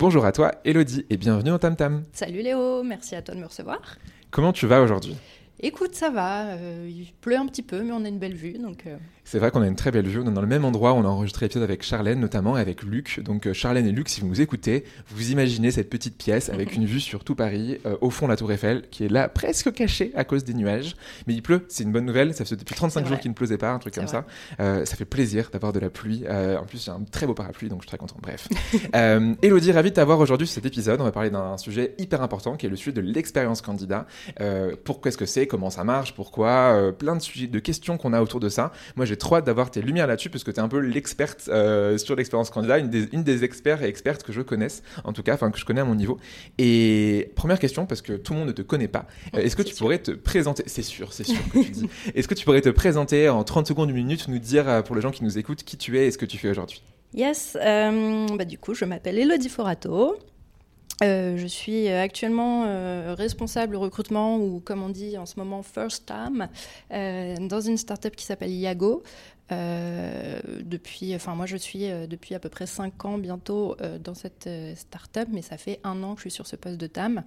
[0.00, 2.04] Bonjour à toi, Elodie, et bienvenue au Tam Tam.
[2.14, 3.98] Salut Léo, merci à toi de me recevoir.
[4.30, 5.14] Comment tu vas aujourd'hui?
[5.60, 6.52] Écoute, ça va.
[6.52, 8.86] Euh, il pleut un petit peu, mais on a une belle vue, donc.
[8.86, 8.96] Euh,
[9.30, 10.18] c'est vrai qu'on a une très belle vue.
[10.18, 12.60] On est dans le même endroit où on a enregistré l'épisode avec Charlène, notamment et
[12.60, 13.20] avec Luc.
[13.20, 16.74] Donc euh, Charlène et Luc, si vous nous écoutez, vous imaginez cette petite pièce avec
[16.74, 19.72] une vue sur tout Paris, euh, au fond la Tour Eiffel, qui est là presque
[19.72, 20.96] cachée à cause des nuages.
[21.28, 22.34] Mais il pleut, c'est une bonne nouvelle.
[22.34, 24.26] Ça fait depuis 35 jours qu'il ne pleuvait pas, un truc comme ça.
[24.58, 26.24] Euh, ça fait plaisir d'avoir de la pluie.
[26.28, 28.16] en plus, j'ai un très beau parapluie, donc je suis très content.
[28.20, 28.48] Bref.
[29.42, 31.00] Elodie, ravi de t'avoir aujourd'hui cet épisode.
[31.00, 34.08] On va parler d'un sujet hyper important qui est le sujet de l'expérience candidat.
[34.82, 35.46] pourquoi est-ce que c'est?
[35.46, 36.16] Comment ça marche?
[36.16, 36.92] Pourquoi?
[36.98, 38.72] Plein de sujets, de questions qu'on a autour de ça.
[38.96, 41.48] Moi, j'ai trop hâte d'avoir tes lumières là-dessus parce que tu es un peu l'experte
[41.48, 45.12] euh, sur l'expérience candidat, une des, une des experts et expertes que je connaisse, en
[45.12, 46.18] tout cas, enfin que je connais à mon niveau.
[46.58, 49.62] Et première question, parce que tout le monde ne te connaît pas, euh, est-ce que
[49.62, 51.88] tu pourrais te présenter C'est sûr, c'est sûr que tu dis.
[52.14, 54.96] Est-ce que tu pourrais te présenter en 30 secondes, une minute, nous dire euh, pour
[54.96, 56.82] les gens qui nous écoutent qui tu es et ce que tu fais aujourd'hui?
[57.14, 60.16] Yes, bah du coup, je m'appelle Elodie Forato.
[61.02, 62.64] Je suis actuellement
[63.14, 66.48] responsable recrutement ou comme on dit en ce moment first time
[66.90, 69.02] dans une startup qui s'appelle Iago.
[69.52, 73.98] Euh, depuis, enfin moi je suis euh, depuis à peu près 5 ans bientôt euh,
[73.98, 76.86] dans cette start-up, mais ça fait un an que je suis sur ce poste de
[76.86, 77.24] TAM.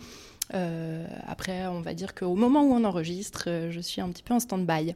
[1.27, 4.39] après, on va dire qu'au moment où on enregistre, je suis un petit peu en
[4.39, 4.95] stand-by.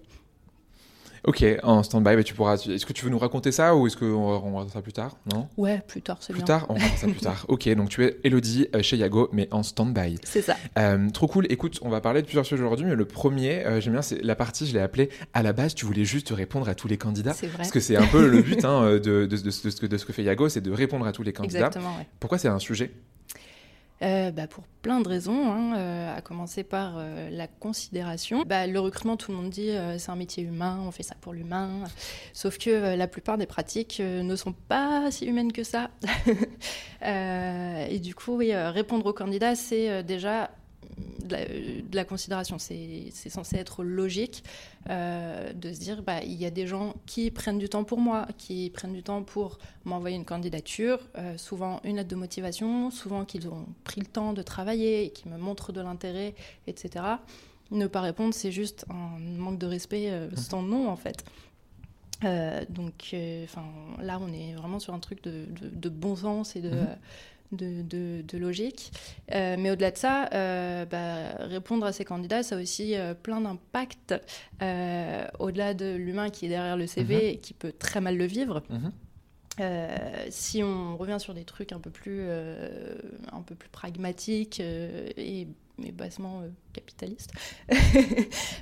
[1.28, 2.56] Ok, en stand-by, bah, tu pourras.
[2.56, 5.50] Est-ce que tu veux nous raconter ça ou est-ce qu'on va, ça plus tard Non?
[5.58, 6.38] Ouais, plus tard, c'est bien.
[6.40, 7.46] Plus tard On va ça plus tard.
[7.50, 10.20] Ok, donc tu es Elodie euh, chez Yago, mais en stand-by.
[10.24, 10.56] C'est ça.
[10.80, 11.46] Euh, trop cool.
[11.50, 14.24] Écoute, on va parler de plusieurs sujets aujourd'hui, mais le premier, euh, j'aime bien, c'est
[14.24, 16.98] la partie, je l'ai appelée à la base, tu voulais juste répondre à tous les
[16.98, 17.34] candidats.
[17.34, 17.58] C'est vrai.
[17.58, 19.98] Parce que c'est un peu le but hein, de, de, de, de, ce que, de
[19.98, 21.58] ce que fait Yago, c'est de répondre à tous les candidats.
[21.68, 22.08] Exactement, ouais.
[22.22, 22.90] Pourquoi c'est un sujet?
[24.04, 28.44] Euh, bah, pour plein de raisons, hein, euh, à commencer par euh, la considération.
[28.46, 31.34] Bah, le recrutement, tout le monde dit c'est un métier humain, on fait ça pour
[31.34, 31.84] l'humain.
[32.34, 35.90] Sauf que la plupart des pratiques ne sont pas si humaines que ça.
[37.02, 40.52] et du coup, oui, répondre aux candidats, c'est déjà
[40.98, 42.58] de la, considération.
[42.60, 44.44] C'est censé être logique
[44.90, 48.00] euh, de se dire, bah, il y a des gens qui prennent du temps pour
[48.00, 52.92] moi, qui prennent du temps pour m'envoyer une candidature, euh, souvent une lettre de motivation,
[52.92, 56.36] souvent qu'ils ont pris le temps de travailler qui me montrent de l'intérêt,
[56.68, 57.06] etc.
[57.72, 60.38] Ne pas répondre, c'est juste un manque de respect euh, mmh.
[60.38, 61.24] sans nom, en fait.
[62.70, 63.66] donc, enfin,
[64.02, 66.98] là, on est vraiment sur un truc de, bon sens et de, mmh
[67.52, 68.92] de, logique.
[69.34, 73.14] Euh, mais au-delà de ça, euh, bah, répondre à ces candidats, ça a aussi euh,
[73.14, 74.14] plein d'impacts
[75.40, 77.22] au-delà de l'humain qui est derrière le CV mhm.
[77.22, 78.64] et qui peut très mal le vivre.
[78.70, 78.92] Mhm.
[80.30, 85.48] si on revient sur des trucs un peu plus, un peu plus pragmatiques et
[85.78, 87.32] mais bassement euh, capitaliste,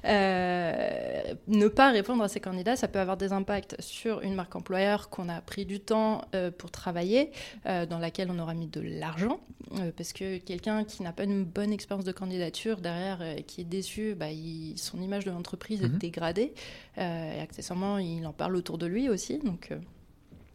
[0.06, 4.56] euh, ne pas répondre à ces candidats, ça peut avoir des impacts sur une marque
[4.56, 7.32] employeur qu'on a pris du temps euh, pour travailler,
[7.66, 9.40] dans laquelle on aura mis de l'argent,
[9.98, 14.16] parce que quelqu'un qui n'a pas une bonne expérience de candidature derrière, qui est déçu,
[14.16, 14.28] bah,
[14.76, 15.98] son image de l'entreprise est mhm.
[15.98, 16.54] dégradée,
[16.98, 19.72] et accessoirement, il en parle autour de lui aussi, donc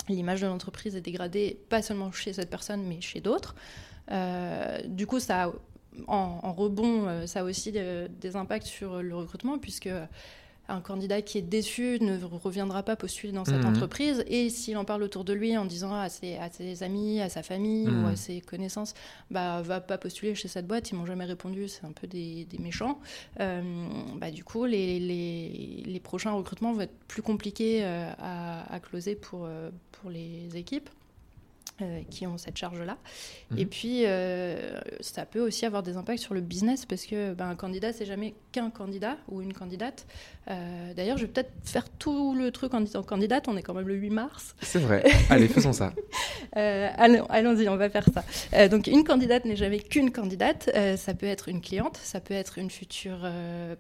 [0.09, 3.55] l'image de l'entreprise est dégradée, pas seulement chez cette personne, mais chez d'autres.
[4.87, 5.53] du coup, ça a
[6.07, 9.91] en, rebond, euh, ça a aussi des, impacts sur le recrutement, puisque
[10.71, 13.75] un candidat qui est déçu ne reviendra pas postuler dans cette mhm.
[13.75, 14.25] entreprise.
[14.29, 17.29] Et s'il en parle autour de lui en disant à ses, à ses amis, à
[17.29, 18.17] sa famille ou à mhm.
[18.17, 18.95] ses connaissances,
[19.31, 22.47] bah va pas postuler chez cette boîte, ils m'ont jamais répondu, c'est un peu des,
[22.59, 23.01] méchants.
[23.41, 23.63] Euh,
[24.17, 28.81] bah, du coup, les, les, les, prochains recrutements vont être plus compliqués euh, à, à,
[28.81, 29.49] closer pour,
[29.93, 30.89] pour les équipes.
[31.83, 32.97] Euh, qui ont cette charge-là.
[33.51, 33.59] Mhm.
[33.59, 37.49] Et puis, euh, ça peut aussi avoir des impacts sur le business parce que ben,
[37.49, 40.07] un candidat, c'est jamais qu'un candidat ou une candidate.
[40.51, 43.49] Euh, D'ailleurs, je vais peut-être faire tout le truc en disant candidate.
[43.49, 44.55] On est quand même le 8 mars.
[44.63, 45.05] C'est vrai.
[45.31, 45.93] Allez, faisons ça.
[46.53, 48.69] Allons- Allons-y, on va faire ça.
[48.69, 50.71] Donc, une candidate n'est jamais qu'une candidate.
[50.97, 53.29] Ça peut être une cliente, ça peut être une future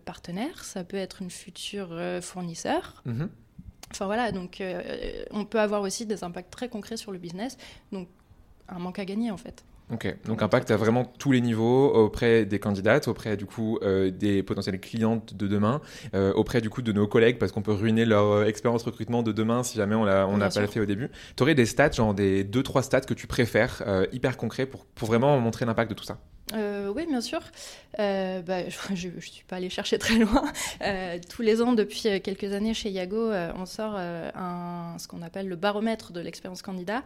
[0.04, 3.02] partenaire, ça peut être une future fournisseur.
[3.04, 3.28] Mhm.
[3.90, 7.56] Enfin voilà, donc euh, on peut avoir aussi des impacts très concrets sur le business.
[7.92, 8.08] Donc,
[8.68, 9.64] un manque à gagner en fait.
[9.92, 14.12] Ok, donc impact à vraiment tous les niveaux, auprès des candidates, auprès du coup euh,
[14.12, 15.80] des potentielles clientes de demain,
[16.14, 19.24] euh, auprès du coup de nos collègues, parce qu'on peut ruiner leur euh, expérience recrutement
[19.24, 20.70] de demain si jamais on l'a on Bien n'a pas sûr.
[20.70, 21.10] fait au début.
[21.36, 24.86] Tu aurais des stats, genre des 2-3 stats que tu préfères, euh, hyper concrets, pour,
[24.86, 26.18] pour vraiment montrer l'impact de tout ça?
[26.52, 27.40] Euh, oui, bien sûr.
[27.98, 30.44] Euh, bah, je ne suis pas allée chercher très loin.
[30.82, 35.56] Euh, tous les ans, depuis quelques années, chez Yago, on sort ce qu'on appelle le
[35.56, 37.02] baromètre de l'expérience candidat.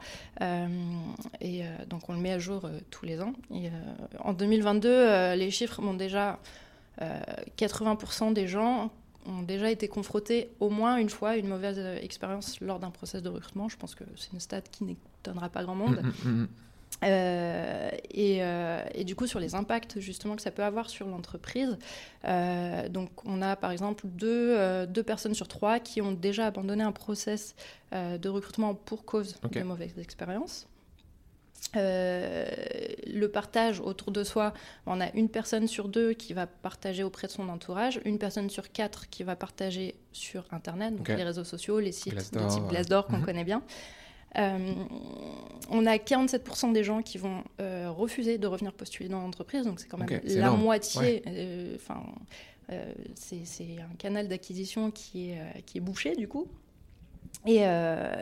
[1.40, 3.34] Et donc, on le met à jour tous les ans.
[4.20, 4.88] En 2022,
[5.24, 6.38] euh, les chiffres montrent déjà
[7.02, 7.20] euh,
[7.58, 8.90] 80% des gens
[9.26, 13.22] ont déjà été confrontés au moins une fois à une mauvaise expérience lors d'un process
[13.22, 13.70] de recrutement.
[13.70, 16.02] Je pense que c'est une stat qui n'étonnera pas grand monde.
[16.24, 16.48] Mhm, mhm.
[17.02, 21.06] Euh, et, euh, et du coup, sur les impacts justement que ça peut avoir sur
[21.06, 21.76] l'entreprise,
[22.24, 26.84] euh, donc on a par exemple deux, deux personnes sur trois qui ont déjà abandonné
[26.84, 27.54] un process
[27.92, 30.66] de recrutement pour cause de mauvaises expériences.
[31.76, 32.46] Euh,
[33.06, 34.52] le partage autour de soi,
[34.86, 38.48] on a une personne sur deux qui va partager auprès de son entourage, une personne
[38.50, 42.54] sur quatre qui va partager sur Internet, donc les réseaux sociaux, les sites Glassdoor, de
[42.54, 42.68] type.
[42.68, 43.24] Glassdoor qu'on Mhm.
[43.24, 43.62] connaît bien.
[44.36, 44.74] Euh,
[45.70, 49.80] on a 47% des gens qui vont euh, refuser de revenir postuler dans l'entreprise, donc
[49.80, 50.60] c'est quand même la énorme.
[50.62, 51.22] moitié.
[51.26, 51.76] euh,
[52.70, 53.42] euh, c'est
[53.80, 56.48] un canal d'acquisition qui est, qui est bouché du coup.
[57.46, 58.14] Et, euh,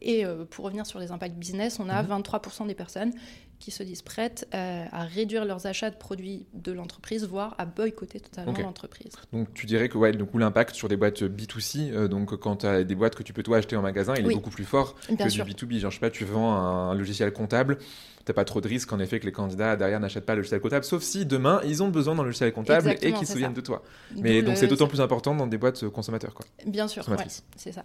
[0.00, 2.22] et euh, pour revenir sur les impacts business, on a Mhm.
[2.22, 3.12] 23% des personnes
[3.58, 7.66] qui se disent prêtes euh, à réduire leurs achats de produits de l'entreprise, voire à
[7.66, 9.12] boycotter totalement l'entreprise.
[9.32, 12.84] Donc tu dirais que ouais, l'impact sur des boîtes B2C, euh, donc quand tu as
[12.84, 14.32] des boîtes que tu peux toi acheter en magasin, il Oui.
[14.32, 15.44] est beaucoup plus fort Bien que sûr.
[15.44, 15.78] du B2B.
[15.78, 17.78] Genre, je sais pas, tu vends un, logiciel comptable,
[18.24, 20.60] t'as pas trop de risque en effet que les candidats derrière n'achètent pas le logiciel
[20.60, 23.56] comptable, sauf si demain ils ont besoin d'un logiciel comptable et qu'ils se souviennent ça.
[23.56, 23.82] de toi.
[24.16, 26.34] Mais donc le- c'est d'autant plus important dans des boîtes euh, consommateurs.
[26.34, 26.44] Quoi.
[26.66, 27.16] Bien sûr, ouais,
[27.56, 27.84] c'est ça.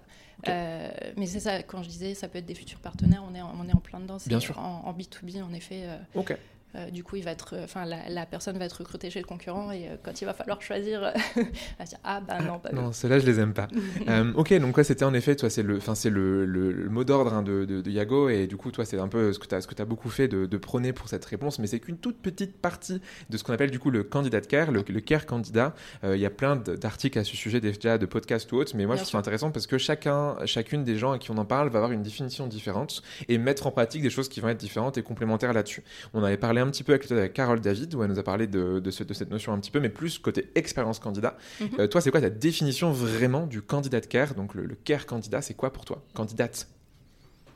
[0.49, 3.41] Euh, mais c'est ça, quand je disais, ça peut être des futurs partenaires, on est
[3.41, 4.17] en, on est en plein dedans.
[4.25, 4.57] Bien sûr.
[4.59, 6.35] En, en B2B, en effet, euh, Ok.
[6.75, 9.19] Euh, du coup, il va être, euh, enfin, la, la personne va être recrutée chez
[9.19, 11.03] le concurrent et euh, quand il va falloir choisir,
[11.35, 11.45] elle
[11.79, 13.67] va dire ah bah non, pas Non, ceux-là, je les aime pas.
[14.09, 16.89] Euh, ok, donc ouais, c'était en effet, toi, c'est le, enfin, c'est le, le- le
[16.89, 19.39] mot d'ordre hein, de, de, de Yago, et du coup, toi, c'est un peu ce
[19.39, 21.67] que tu as, ce que as beaucoup fait de, de prôner pour cette réponse, mais
[21.67, 24.83] c'est qu'une toute petite partie de ce qu'on appelle du coup le candidat care, le,
[24.87, 25.73] le care candidat.
[26.03, 28.85] Il y a plein de- d'articles à ce sujet déjà, de podcasts ou autres, mais
[28.85, 29.17] moi, Bien je trouve sûr.
[29.17, 31.91] ça intéressant parce que chacun, chacune des gens à qui on en parle va avoir
[31.91, 35.53] une définition différente et mettre en pratique des choses qui vont être différentes et complémentaires
[35.53, 35.83] là-dessus.
[36.13, 38.47] On avait parlé un petit peu avec, avec Carole David, où elle nous a parlé
[38.47, 41.37] de, de, ce- de cette notion un petit peu, mais plus côté expérience candidat.
[41.61, 41.69] Mhm.
[41.79, 44.33] Euh, toi, c'est quoi ta définition vraiment du candidat care?
[44.35, 46.03] Donc le, le care candidat, c'est quoi pour toi?
[46.13, 46.67] Candidate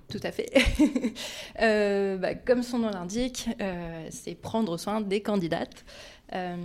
[0.09, 0.49] Tout à fait.
[1.61, 5.83] Euh, bah, comme son nom l'indique, euh, c'est prendre soin des candidates.
[6.33, 6.55] Euh,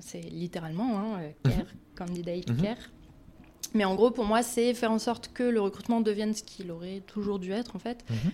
[0.00, 2.62] c'est littéralement hein, euh, care, candidate Mhm.
[2.62, 2.76] care.
[3.74, 6.70] Mais en gros, pour moi, c'est faire en sorte que le recrutement devienne ce qu'il
[6.70, 8.30] aurait toujours dû être, en fait, Mhm.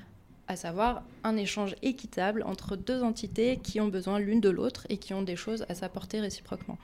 [0.48, 4.98] À savoir un échange équitable entre deux entités qui ont besoin l'une de l'autre et
[4.98, 6.78] qui ont des choses à s'apporter réciproquement.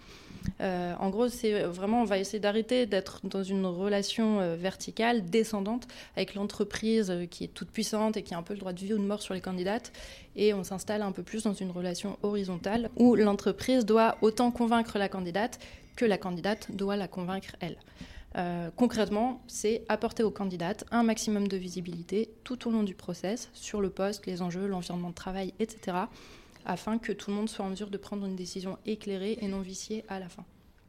[0.61, 5.29] Euh, en gros, c'est vraiment, on va essayer d'arrêter d'être dans une relation euh, verticale,
[5.29, 5.87] descendante,
[6.17, 8.81] avec l'entreprise euh, qui est toute puissante et qui a un peu le droit de
[8.81, 9.93] vie ou de mort sur les candidates.
[10.37, 14.99] Et on s'installe un peu plus dans une relation horizontale où l'entreprise doit autant convaincre
[14.99, 15.59] la candidate
[15.97, 17.77] que la candidate doit la convaincre elle.
[18.37, 23.51] Euh, concrètement, c'est apporter aux candidates un maximum de visibilité tout au long du process
[23.53, 25.97] sur le poste, les enjeux, l'environnement de travail, etc.,
[26.67, 29.61] afin que tout le monde soit en mesure de prendre une décision éclairée et non
[29.61, 30.45] viciée à la fin.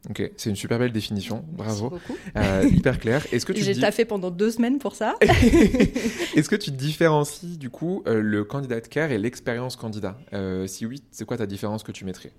[0.10, 1.92] Ok, c'est une super belle définition, bravo.
[1.92, 2.20] Merci beaucoup.
[2.36, 3.26] Euh, hyper clair.
[3.32, 5.16] Est-ce que tu J'ai taffé pendant deux semaines pour ça.
[5.22, 10.18] Est-ce que tu différencies du coup euh, le candidat care et l'expérience candidat?
[10.66, 12.32] Si oui, c'est quoi ta différence que tu mettrais?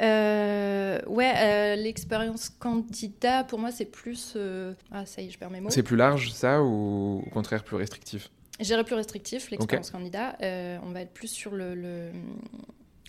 [0.00, 4.34] Euh, ouais, euh, l'expérience candidat, pour moi, c'est plus.
[4.36, 5.70] euh, Ah, ça y est, je perds mes mots.
[5.70, 8.30] C'est plus large ça ou au contraire plus restrictif?
[8.60, 10.36] J'irais plus restrictif, l'expérience candidat.
[10.42, 12.10] Euh, on va être plus sur le, le,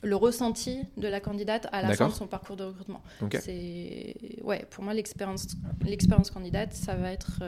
[0.04, 3.02] le ressenti de la candidate à la fin de son parcours de recrutement.
[3.42, 5.48] C'est ouais, pour moi l'expérience
[5.84, 7.42] l'expérience candidate, ça va être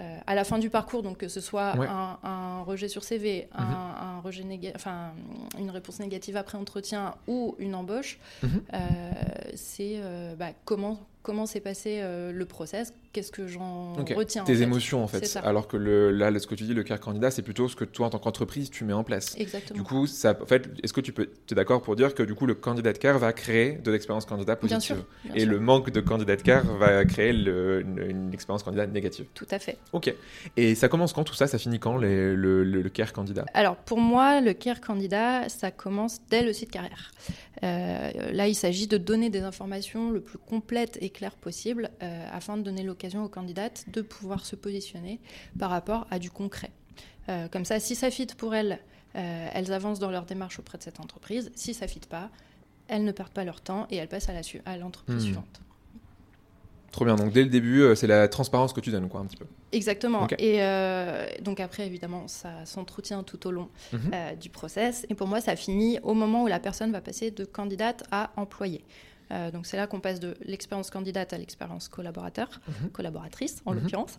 [0.00, 1.86] euh, à la fin du parcours, donc que ce soit Ouais.
[1.86, 3.74] un, un rejet sur CV, un, Mhm.
[4.00, 5.12] un rejet néga- enfin
[5.58, 8.62] une réponse négative après entretien ou une embauche, Mhm.
[8.72, 9.10] euh,
[9.54, 14.44] c'est euh, bah, comment comment s'est passé euh, le process, qu'est-ce que j'en retiens.
[14.44, 15.38] Tes émotions en fait.
[15.42, 17.84] Alors que le, là, ce que tu dis, le care candidat, c'est plutôt ce que
[17.84, 19.34] toi en tant qu'entreprise tu mets en place.
[19.38, 19.78] Exactement.
[19.78, 22.34] Du coup, ça, en fait, est-ce que tu peux, es d'accord pour dire que du
[22.34, 26.00] coup le candidat de care va créer de l'expérience candidat positive et le manque de
[26.00, 29.26] candidat de care va créer une, expérience candidat négative?
[29.34, 29.78] Tout à fait.
[29.92, 30.14] Ok.
[30.56, 31.46] Et ça commence quand tout ça?
[31.46, 33.44] Ça finit quand le, le, care candidat?
[33.54, 37.12] Alors pour moi, le care candidat, ça commence dès le site carrière.
[37.62, 42.26] Euh, là, il s'agit de donner des informations le plus complètes et claires possible euh,
[42.32, 45.20] afin de donner l'occasion aux candidates de pouvoir se positionner
[45.58, 46.70] par rapport à du concret.
[47.28, 48.80] Euh, comme ça, si ça fit pour elles,
[49.12, 51.50] elles avancent dans leur démarche auprès de cette entreprise.
[51.56, 52.30] Si ça fit pas,
[52.86, 55.20] elles ne perdent pas leur temps et elles passent à l'entreprise hmm.
[55.20, 55.60] suivante.
[56.92, 57.16] Trop bien.
[57.16, 59.46] Donc dès le début, c'est la transparence que tu donnes, quoi, un petit peu.
[59.72, 60.26] Exactement.
[60.38, 64.00] Et euh, donc après, évidemment, ça s'entretient tout au long mhm.
[64.12, 65.06] euh, du process.
[65.08, 68.30] Et pour moi, ça finit au moment où la personne va passer de candidate à
[68.36, 68.84] employé.
[69.30, 72.90] Euh, donc c'est là qu'on passe de l'expérience candidate à l'expérience collaborateur, mhm.
[72.90, 73.80] collaboratrice en mhm.
[73.80, 74.16] l'occurrence.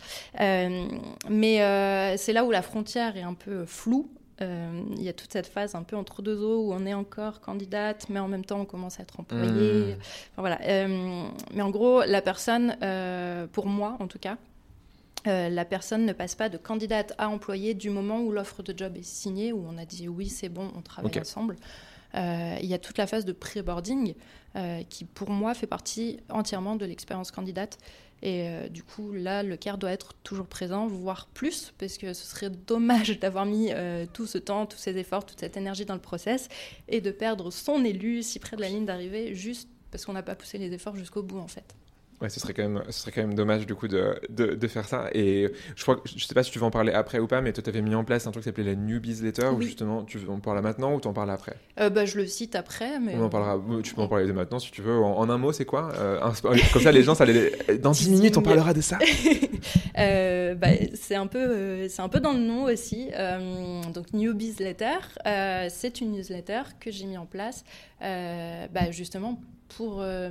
[1.30, 4.10] mais c'est là où la frontière est un peu floue.
[4.40, 7.42] Il y a toute cette phase un peu entre deux eaux où on est encore
[7.42, 9.98] candidate, mais en même temps on commence à être employé.
[10.36, 10.60] voilà.
[10.64, 12.76] mais en gros, la personne,
[13.52, 14.38] pour moi en tout cas,
[15.28, 18.76] euh, la personne ne passe pas de candidate à employé du moment où l'offre de
[18.76, 21.58] job est signée, où on a dit oui, c'est bon, on travaille ensemble.
[22.16, 24.16] Euh, il y a toute la phase de pré-boarding
[24.56, 27.78] euh, qui, pour moi, fait partie entièrement de l'expérience candidate.
[28.24, 32.28] Et du coup, là, le CARE doit être toujours présent, voire plus, parce que ce
[32.28, 33.72] serait dommage d'avoir mis
[34.14, 36.48] tout ce temps, tous ces efforts, toute cette énergie dans le process
[36.88, 40.22] et de perdre son élu si près de la ligne d'arrivée juste parce qu'on n'a
[40.22, 41.76] pas poussé les efforts jusqu'au bout, en fait.
[42.22, 44.88] Ouais, ce serait quand même, ce serait quand même dommage du coup de, de, faire
[44.88, 45.10] ça.
[45.14, 47.52] Et je crois, je sais pas si tu veux en parler après ou pas, mais
[47.52, 50.04] toi, tu avais mis en place un truc qui s'appelait la Newbies Letter, ou justement,
[50.04, 51.56] tu en parles maintenant ou tu en parles après?
[51.80, 53.16] Euh, bah, Je le cite après, mais.
[53.16, 54.96] On en parlera, tu peux en parler maintenant si tu veux.
[54.96, 55.92] En, un mot, c'est quoi?
[55.98, 56.20] Euh,
[56.74, 57.52] Comme ça, les gens, ça les...
[57.80, 59.00] dans 10 minutes, on parlera de ça.
[59.98, 63.10] euh, bah, c'est un, peu, c'est un peu dans le nom aussi.
[63.96, 65.00] donc, Newbies Letter,
[65.70, 67.64] c'est une newsletter que j'ai mis en place
[68.00, 69.42] bah, justement
[69.76, 70.30] pour, euh,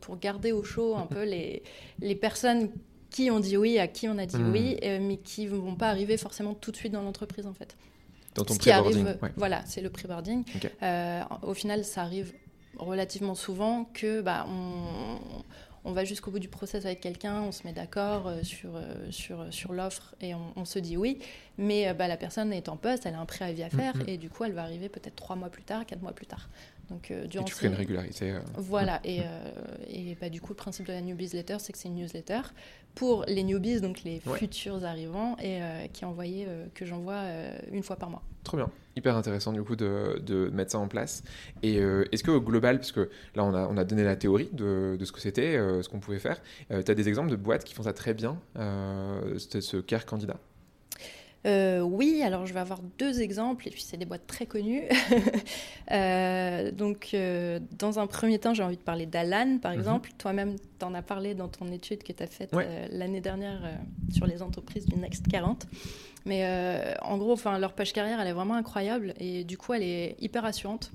[0.00, 1.62] pour garder au chaud un peu les,
[2.00, 2.70] les personnes
[3.10, 4.52] qui ont dit oui, à qui on a dit hmm.
[4.52, 7.54] oui, euh, mais qui ne vont pas arriver forcément tout de suite dans l'entreprise en
[7.54, 7.76] fait.
[8.34, 9.06] Dans ton pré-boarding
[9.36, 10.42] Voilà, c'est le pré-boarding.
[10.82, 12.32] Euh, au final, ça arrive
[12.78, 15.18] relativement souvent que bah, on,
[15.84, 18.70] on va jusqu'au bout du process avec quelqu'un, on se met d'accord sur,
[19.10, 21.18] sur, sur l'offre et on, se dit oui,
[21.58, 24.08] mais bah, la personne est en poste, elle a un préavis à faire hmm, hmm.
[24.08, 26.48] et du coup elle va arriver peut-être trois mois plus tard, quatre mois plus tard.
[26.90, 28.32] Donc, euh, durant et tu fais une régularité.
[28.32, 29.24] Euh, voilà, et, euh,
[29.88, 32.40] et bah, du coup, le principe de la Newbies Letter, c'est que c'est une newsletter
[32.94, 35.60] pour les newbies, donc les futurs arrivants, et
[35.94, 37.22] qui est envoyée, que j'envoie
[37.70, 38.22] une fois par mois.
[38.44, 41.22] Trop bien, hyper intéressant du coup de, de mettre ça en place.
[41.62, 45.04] Et est-ce qu'au global, puisque là on a, on a donné la théorie de, de
[45.06, 47.84] ce que c'était, ce qu'on pouvait faire, tu as des exemples de boîtes qui font
[47.84, 50.36] ça très bien, ce care candidat?
[51.44, 54.84] Euh, oui, alors je vais avoir deux exemples, et puis c'est des boîtes très connues.
[55.90, 59.78] Euh, donc, euh, dans un premier temps, j'ai envie de parler d'Alan, par mhm.
[59.78, 60.10] exemple.
[60.16, 62.54] Toi-même, tu en as parlé dans ton étude que tu as faite
[62.90, 63.60] l'année dernière
[64.10, 65.66] sur les entreprises du Next 40.
[66.24, 66.46] Mais
[67.02, 70.46] en gros, leur page carrière, elle est vraiment incroyable, et du coup, elle est hyper
[70.46, 70.92] assurante.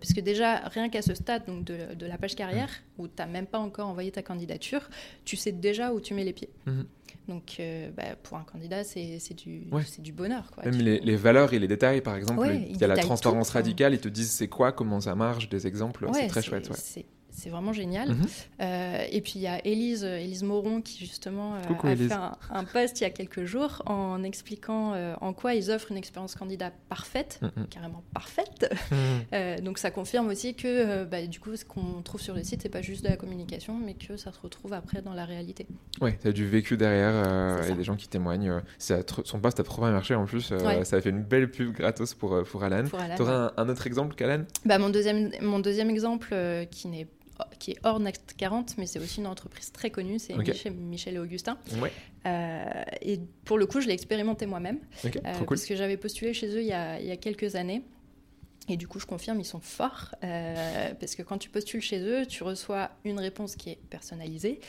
[0.00, 3.04] Puisque déjà, rien qu'à ce stade donc de, la page carrière, mhm.
[3.04, 4.88] où tu n'as même pas encore envoyé ta candidature,
[5.24, 6.50] tu sais déjà où tu mets les pieds.
[6.66, 6.86] Mhm.
[7.28, 9.66] Donc, euh, bah, pour un candidat, c'est du,
[9.98, 10.50] du bonheur.
[10.50, 10.64] Quoi.
[10.64, 13.92] Même les, les, valeurs et les détails, par exemple, il y a la transparence radicale,
[13.92, 16.70] ils te disent c'est quoi, comment ça marche, des exemples, c'est très chouette.
[16.74, 17.04] C'est
[17.46, 18.10] vraiment génial.
[18.10, 18.26] Mhm.
[18.60, 22.12] Euh, et puis il y a Élise, Élise Moron qui justement euh, a fait
[22.50, 25.96] un, post il y a quelques jours en expliquant euh, en quoi ils offrent une
[25.96, 27.66] expérience candidat parfaite, mhm.
[27.68, 28.74] carrément parfaite.
[28.90, 29.60] Mhm.
[29.64, 32.68] donc ça confirme aussi que bah, du coup ce qu'on trouve sur le site c'est
[32.68, 35.66] pas juste de la communication, mais que ça se retrouve après dans la réalité.
[36.00, 38.60] Ouais, tu as du vécu derrière et des gens qui témoignent.
[38.78, 40.52] son post a trop bien marché en plus.
[40.82, 42.84] Ça a fait une belle pub gratos pour, pour Alan.
[42.84, 46.34] Tu aurais un, autre exemple qu'Alan bah, mon, deuxième, mon deuxième exemple
[46.70, 47.06] qui n'est
[47.58, 50.34] qui est hors Next 40, mais c'est aussi une entreprise très connue, c'est
[50.70, 51.58] Michel, et Augustin.
[52.26, 55.10] Euh, et pour le coup, je l'ai expérimenté moi-même, euh,
[55.48, 57.82] parce que j'avais postulé chez eux il y, a, quelques années.
[58.70, 62.00] Et du coup, je confirme, ils sont forts, euh, parce que quand tu postules chez
[62.00, 64.60] eux, tu reçois une réponse qui est personnalisée.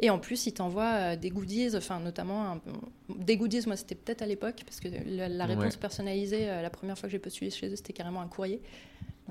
[0.00, 2.60] Et en plus, ils t'envoient des goodies, enfin notamment
[3.08, 7.08] des goodies, moi c'était peut-être à l'époque, parce que la, réponse personnalisée, la première fois
[7.08, 8.62] que j'ai postulé chez eux, c'était carrément un courrier.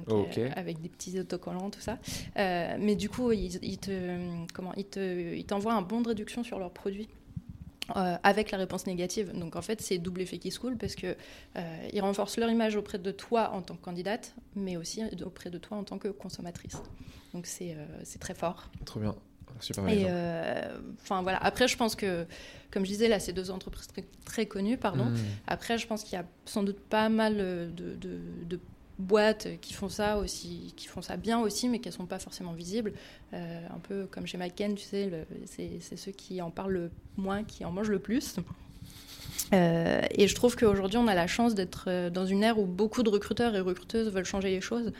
[0.09, 1.97] Euh, avec des petits autocollants, tout ça.
[2.37, 4.17] Euh, mais du coup, ils, te,
[4.53, 7.09] comment, ils, te, ils t'envoient un bon de réduction sur leurs produits.
[7.95, 9.31] Euh, avec la réponse négative.
[9.33, 11.15] Donc en fait, c'est double effet qui se coule parce que
[11.93, 15.57] ils renforcent leur image auprès de toi en tant que candidate, mais aussi auprès de
[15.57, 16.81] toi en tant que consommatrice.
[17.33, 18.69] Donc c'est, c'est très fort.
[18.83, 19.15] Trop bien.
[19.61, 19.87] super.
[19.87, 20.05] Et
[21.01, 21.37] enfin voilà.
[21.37, 22.25] Après, je pense que,
[22.71, 25.05] comme je disais, là, c'est deux entreprises très, très connues, pardon.
[25.05, 25.15] Hmm.
[25.47, 28.59] Après, je pense qu'il y a sans doute pas mal de, de, de
[28.99, 32.19] boîtes qui font ça aussi, qui font ça bien aussi, mais qui ne sont pas
[32.19, 32.93] forcément visibles.
[33.33, 35.11] Euh, un peu comme chez McKen, tu sais,
[35.45, 38.37] c'est ceux qui en parlent le moins, qui en mangent le plus.
[39.53, 42.65] Euh, et je trouve qu'aujourd'hui, on a la chance d'être euh, dans une ère où
[42.65, 44.91] beaucoup de recruteurs et recruteuses veulent changer les choses.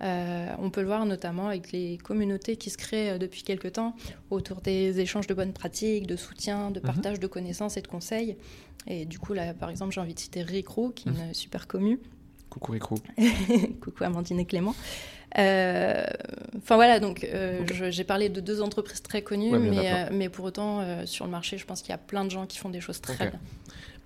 [0.00, 3.94] on peut le voir notamment avec les communautés qui se créent depuis quelques temps
[4.30, 6.86] autour des échanges de bonnes pratiques, de soutien, de mhm.
[6.86, 8.36] partage de connaissances et de conseils.
[8.86, 11.34] Et du coup, là, par exemple, j'ai envie de citer Ricrou, qui est une mhm.
[11.34, 11.98] super commune.
[12.50, 12.96] Coucou Ricrou.
[13.80, 14.74] Coucou Amandine et Clément.
[15.38, 16.04] Euh,
[16.56, 20.44] enfin voilà, donc euh, j'ai parlé de deux entreprises très connues, mais, euh, mais, pour
[20.44, 22.80] autant, sur le marché, je pense qu'il y a plein de gens qui font des
[22.80, 23.40] choses très bien.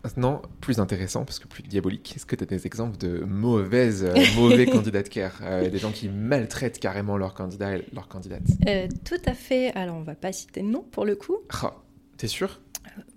[0.03, 4.07] Maintenant, plus intéressant, parce que plus diabolique, est-ce que tu as des exemples de mauvaises,
[4.37, 8.43] mauvais candidats de care Des gens qui maltraitent carrément leurs candidats et leurs candidates?
[9.07, 9.73] Tout à fait.
[9.75, 11.39] Alors, on va pas citer de nom pour le coup.
[11.63, 11.75] Ah,
[12.19, 12.61] T'es sûr?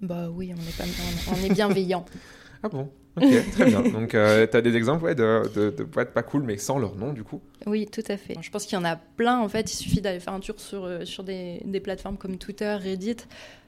[0.01, 0.85] Bah oui, on est, pas,
[1.31, 2.05] on est bienveillant.
[2.63, 2.89] ah bon?
[3.17, 3.81] Ok, très bien.
[3.81, 6.77] Donc, euh, tu as des exemples ouais, de, de, de, boîtes pas cool, mais sans
[6.77, 7.41] leur nom, du coup?
[7.65, 8.35] Oui, tout à fait.
[8.39, 9.71] Je pense qu'il y en a plein, en fait.
[9.71, 13.17] Il suffit d'aller faire un tour sur, euh, sur des, des plateformes comme Twitter, Reddit,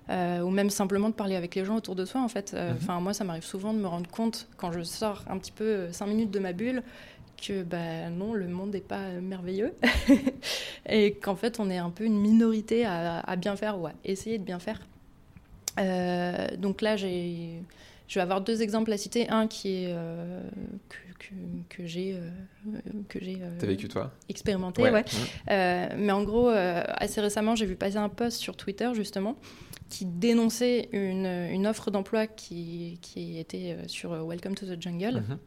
[0.09, 2.53] euh, ou même simplement de parler avec les gens autour de soi, en fait.
[2.53, 2.75] Mhm.
[2.75, 5.91] Enfin, moi, ça m'arrive souvent de me rendre compte, quand je sors un petit peu
[5.91, 6.83] cinq minutes de ma bulle,
[7.41, 9.73] que bah, non, le monde n'est pas merveilleux
[10.89, 13.93] et qu'en fait, on est un peu une minorité à, à bien faire ou à
[14.03, 14.81] essayer de bien faire.
[16.57, 17.61] donc là, j'ai
[18.09, 19.29] je vais avoir deux exemples à citer.
[19.29, 20.41] Un qui est euh,
[20.89, 21.27] que,
[21.69, 25.03] que, j'ai euh, que j'ai euh, vécu toi expérimenté, ouais.
[25.03, 25.95] Mmh.
[25.97, 29.37] mais en gros, assez récemment, j'ai vu passer un post sur Twitter justement
[29.89, 35.21] qui dénonçait une, une offre d'emploi qui, qui était sur Welcome to the Jungle.
[35.21, 35.37] Mmh.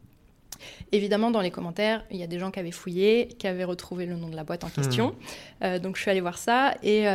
[0.93, 4.05] Évidemment, dans les commentaires, il y a des gens qui avaient fouillé, qui avaient retrouvé
[4.05, 5.15] le nom de la boîte en question.
[5.61, 5.79] Mmh.
[5.79, 6.75] donc, je suis allée voir ça.
[6.81, 7.05] Et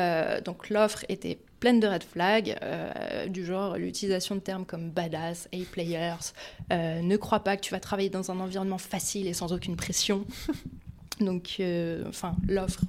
[0.44, 5.48] donc, l'offre était pleine de red flags, euh, du genre l'utilisation de termes comme badass,
[5.52, 6.32] A-players,
[6.72, 9.76] euh, ne crois pas que tu vas travailler dans un environnement facile et sans aucune
[9.76, 10.24] pression.
[11.20, 12.80] Donc, euh, enfin, l'offre,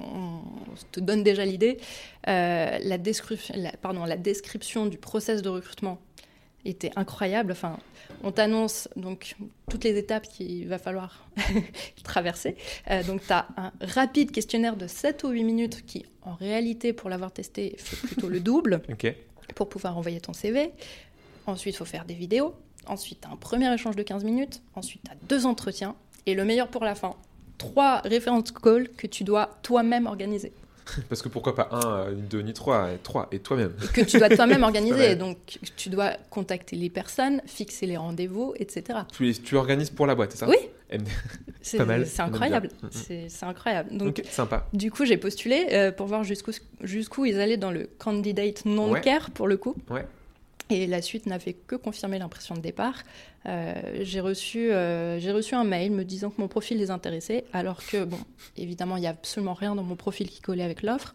[0.00, 0.40] on
[0.90, 1.78] te donne déjà l'idée.
[2.26, 5.98] la, la, description du process de recrutement
[6.64, 7.52] était incroyable.
[7.52, 7.78] Enfin,
[8.22, 9.36] on t'annonce donc
[9.70, 11.26] toutes les étapes qu'il va falloir
[12.04, 12.56] traverser.
[12.90, 16.92] Euh, donc, tu as un rapide questionnaire de 7 ou 8 minutes qui, en réalité,
[16.92, 18.82] pour l'avoir testé, fait plutôt le double
[19.54, 20.70] pour pouvoir envoyer ton CV.
[21.46, 22.54] Ensuite, il faut faire des vidéos.
[22.86, 24.62] Ensuite, tu as un premier échange de 15 minutes.
[24.74, 25.96] Ensuite, tu as deux entretiens.
[26.26, 27.16] Et le meilleur pour la fin,
[27.58, 30.52] trois références calls que tu dois toi-même organiser.
[31.08, 33.72] Parce que pourquoi pas un, ni deux, ni trois, trois, et toi-même.
[33.92, 35.16] Que tu dois toi-même organiser.
[35.16, 39.00] Donc, tu dois contacter les personnes, fixer les rendez-vous, etc.
[39.12, 40.48] Tu, tu organises pour la boîte, c'est ça?
[40.48, 40.56] Oui.
[41.62, 42.68] C'est incroyable.
[42.82, 43.28] Mm, mm.
[43.28, 43.96] C'est incroyable.
[43.96, 44.66] Donc, sympa.
[44.72, 49.30] Du coup, j'ai postulé euh, pour voir jusqu'où jusqu'où ils allaient dans le candidate non-care,
[49.30, 49.74] pour le coup.
[49.90, 50.04] Ouais.
[50.72, 53.02] Et la suite n'a fait que confirmer l'impression de départ.
[53.46, 57.44] Euh, j'ai reçu, euh, j'ai reçu un mail me disant que mon profil les intéressait,
[57.52, 58.18] alors que, bon,
[58.56, 61.14] évidemment, il n'y a absolument rien dans mon profil qui collait avec l'offre,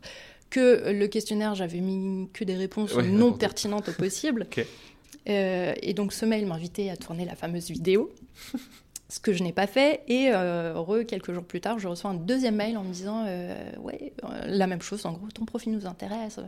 [0.49, 4.47] que le questionnaire, j'avais mis que des réponses non pertinentes au possible.
[5.29, 8.13] Euh, et donc, ce mail m'invitait à tourner la fameuse vidéo
[9.09, 10.01] ce que je n'ai pas fait.
[10.07, 13.23] Et euh, heureux, quelques jours plus tard, je reçois un deuxième mail en me disant
[13.25, 16.39] euh, Ouais, euh, la même chose, en gros, ton profil nous intéresse.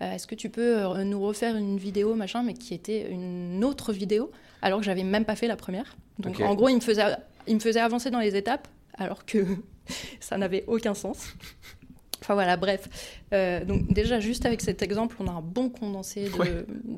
[0.00, 4.30] Est-ce que tu peux nous refaire une vidéo, machin, mais qui était une autre vidéo,
[4.62, 5.96] alors que j'avais même pas fait la première.
[6.18, 9.44] Donc en gros, il me, faisait, il me faisait avancer dans les étapes, alors que
[10.20, 11.34] ça n'avait aucun sens.
[12.24, 12.88] Enfin voilà, bref.
[13.34, 16.30] Euh, donc déjà, juste avec cet exemple, on a un bon condensé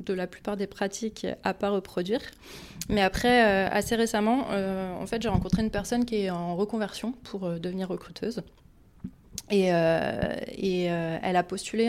[0.05, 2.21] de, la plupart des pratiques à pas reproduire.
[2.87, 6.55] Mais après, euh, assez récemment, euh, en fait, j'ai rencontré une personne qui est en
[6.55, 8.41] reconversion pour devenir recruteuse.
[9.51, 11.87] Et, et elle a postulé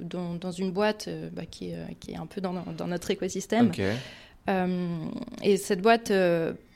[0.00, 2.54] dans, une boîte bah, qui, est, qui, est, un peu dans,
[2.86, 3.70] notre écosystème.
[5.42, 6.10] et cette boîte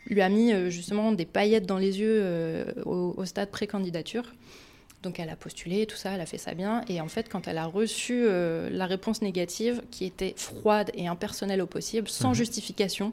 [0.07, 4.25] lui a mis justement des paillettes dans les yeux au, au, stade pré-candidature.
[5.03, 6.85] Donc elle a postulé, tout ça, elle a fait ça bien.
[6.89, 11.09] Et en fait, quand elle a reçu euh, la réponse négative, qui était froide et
[11.09, 12.35] impersonnelle au possible, sans mhm.
[12.35, 13.13] justification,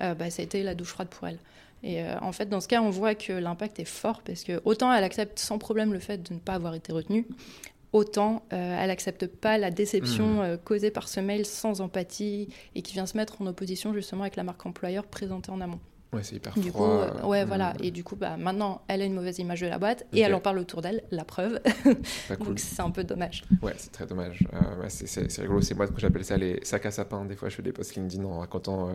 [0.00, 1.38] euh, bah, ça a été la douche froide pour elle.
[1.82, 4.60] Et euh, en fait, dans ce cas, on voit que l'impact est fort parce que
[4.64, 7.26] autant elle accepte sans problème le fait de ne pas avoir été retenue,
[7.92, 10.58] autant elle accepte pas la déception mhm.
[10.58, 14.36] causée par ce mail sans empathie et qui vient se mettre en opposition justement avec
[14.36, 15.80] la marque employeur présentée en amont.
[16.14, 16.86] Ouais, c'est hyper du froid.
[16.86, 17.74] Coup, euh, ouais, voilà.
[17.74, 17.84] Mm.
[17.84, 20.34] Et du coup, bah, maintenant, elle a une mauvaise image de la boîte et elle
[20.34, 21.60] en parle autour d'elle, la preuve.
[22.38, 23.44] Donc c'est un peu dommage.
[23.62, 24.46] Ouais, c'est très dommage.
[24.54, 25.60] Euh, c'est rigolo.
[25.60, 27.24] C'est moi que j'appelle ça les sacs à sapin.
[27.24, 28.94] Des fois, je fais des posts LinkedIn en racontant euh,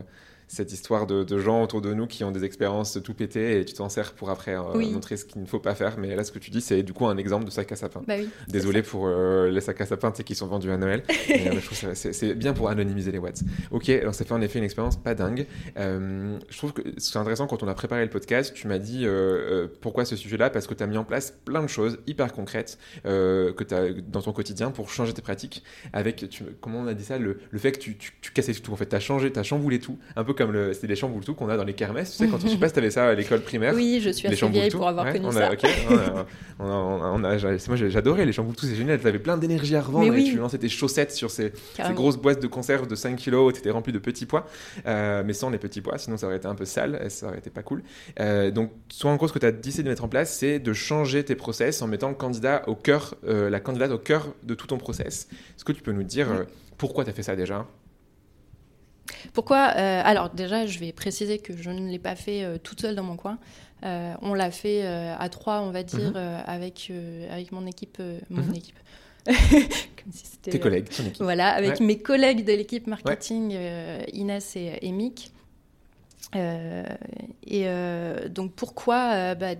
[0.49, 3.65] cette histoire de, de, gens autour de nous qui ont des expériences tout pété et
[3.65, 5.97] tu t'en sers pour après montrer ce qu'il ne faut pas faire.
[5.97, 8.01] Mais là, ce que tu dis, c'est du coup un exemple de sac à sapin.
[8.07, 11.03] Bah oui, Désolé pour les sacs à sapin qui sont vendus à Noël.
[11.27, 13.41] je trouve c'est bien pour anonymiser les watts.
[13.71, 15.45] Ok, alors ça fait en effet une expérience pas dingue.
[15.77, 19.05] je trouve que c'est intéressant quand on a préparé le podcast, tu m'as dit
[19.81, 20.49] pourquoi ce sujet-là?
[20.49, 23.93] Parce que tu as mis en place plein de choses hyper concrètes que tu as
[23.93, 27.39] dans ton quotidien pour changer tes pratiques avec, tu, comment on a dit ça, le,
[27.49, 28.71] le fait que tu, tu, tu, cassais tout.
[28.71, 29.97] En fait, tu as changé, tu as chamboulé tout.
[30.15, 32.11] Un peu comme le, c'était les chamboules tout qu'on a dans les kermesses.
[32.11, 33.73] Tu sais, quand je sais pas si tu avais ça à l'école primaire.
[33.75, 35.51] Oui, je suis assez vieille pour avoir connu ça.
[36.59, 38.99] on a, moi, j'adorais les chamboules tout, c'est génial.
[38.99, 42.17] Tu avais plein d'énergie à revendre et tu lançais tes chaussettes sur ces, ces, grosses
[42.17, 44.47] boîtes de conserve de 5 kilos où tu étais rempli de petits pois,
[44.87, 47.27] euh, mais sans les petits pois, sinon ça aurait été un peu sale et ça
[47.27, 47.83] aurait été pas cool.
[48.19, 50.59] Euh, donc, soit en gros, ce que tu as décidé de mettre en place, c'est
[50.59, 54.33] de changer tes process en mettant le candidat au cœur, euh, la candidate au cœur
[54.43, 55.27] de tout ton process.
[55.55, 56.43] Est-ce que tu peux nous dire euh,
[56.77, 57.67] pourquoi tu as fait ça déjà?
[59.33, 62.81] Pourquoi euh, Alors déjà, je vais préciser que je ne l'ai pas fait euh, toute
[62.81, 63.37] seule dans mon coin.
[63.83, 66.43] on l'a fait à trois, on va dire, mhm.
[66.45, 66.91] avec,
[67.31, 68.01] avec mon équipe.
[68.29, 68.55] mon mhm.
[68.55, 68.79] équipe.
[69.25, 71.21] Comme si Tes collègues, ton équipe.
[71.21, 73.55] Voilà, avec mes collègues de l'équipe marketing,
[74.13, 75.31] Inès et, et Mick.
[76.35, 77.65] et
[78.29, 79.55] donc pourquoi bah,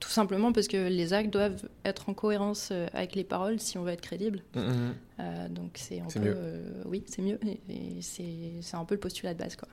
[0.00, 3.78] tout simplement parce que les actes doivent être en cohérence euh, avec les paroles si
[3.78, 4.42] on veut être crédible.
[4.54, 4.94] Mmh, mmh.
[5.20, 6.20] Euh, donc c'est un peu.
[6.24, 7.38] Euh, oui, c'est mieux.
[7.68, 9.68] Et, c'est un peu le postulat de base, quoi.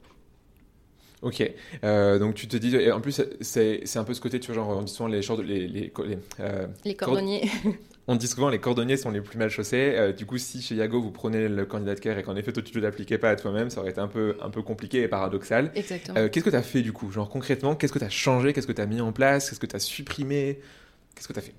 [1.24, 1.42] Ok,
[1.82, 4.78] donc tu te dis, et en plus c'est un peu ce côté, tu vois, genre
[4.78, 6.18] on dit souvent les, les, les, les,
[6.86, 7.50] les cordonniers.
[8.08, 9.94] on dit souvent les cordonniers sont les plus mal chaussés.
[9.96, 12.52] Euh, du coup, si chez Yago vous prenez le candidat de care et qu'en effet
[12.52, 15.02] toi tu ne l'appliquais pas à toi-même, ça aurait été un peu, un peu compliqué
[15.02, 15.72] et paradoxal.
[15.76, 16.18] Exactement.
[16.18, 17.12] Euh, qu'est-ce que tu as fait du coup?
[17.12, 18.54] Genre concrètement, qu'est-ce que tu as changé?
[18.54, 19.50] Qu'est-ce que tu as mis en place?
[19.50, 20.60] Qu'est-ce que tu as supprimé?
[21.16, 21.54] Qu'est-ce que tu as fait?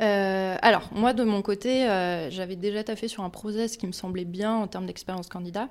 [0.00, 1.84] Euh, alors, moi, de mon côté,
[2.30, 5.68] j'avais déjà taffé sur un process qui me semblait bien en termes d'expérience candidat.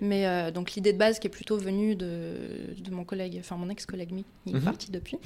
[0.00, 3.68] Mais donc, l'idée de base qui est plutôt venue de, de mon collègue, enfin mon
[3.68, 4.64] ex-collègue, il est mhm.
[4.64, 5.18] parti depuis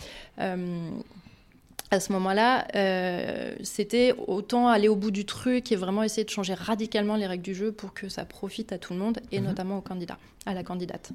[1.95, 6.31] à ce moment-là, euh, c'était autant aller au bout du truc et vraiment essayer de
[6.31, 9.41] changer radicalement les règles du jeu pour que ça profite à tout le monde et
[9.41, 9.47] mhm.
[9.47, 11.13] notamment au candidat, à la candidate.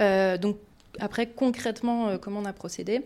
[0.00, 0.56] Euh, donc
[0.98, 3.02] après, concrètement, euh, comment on a procédé?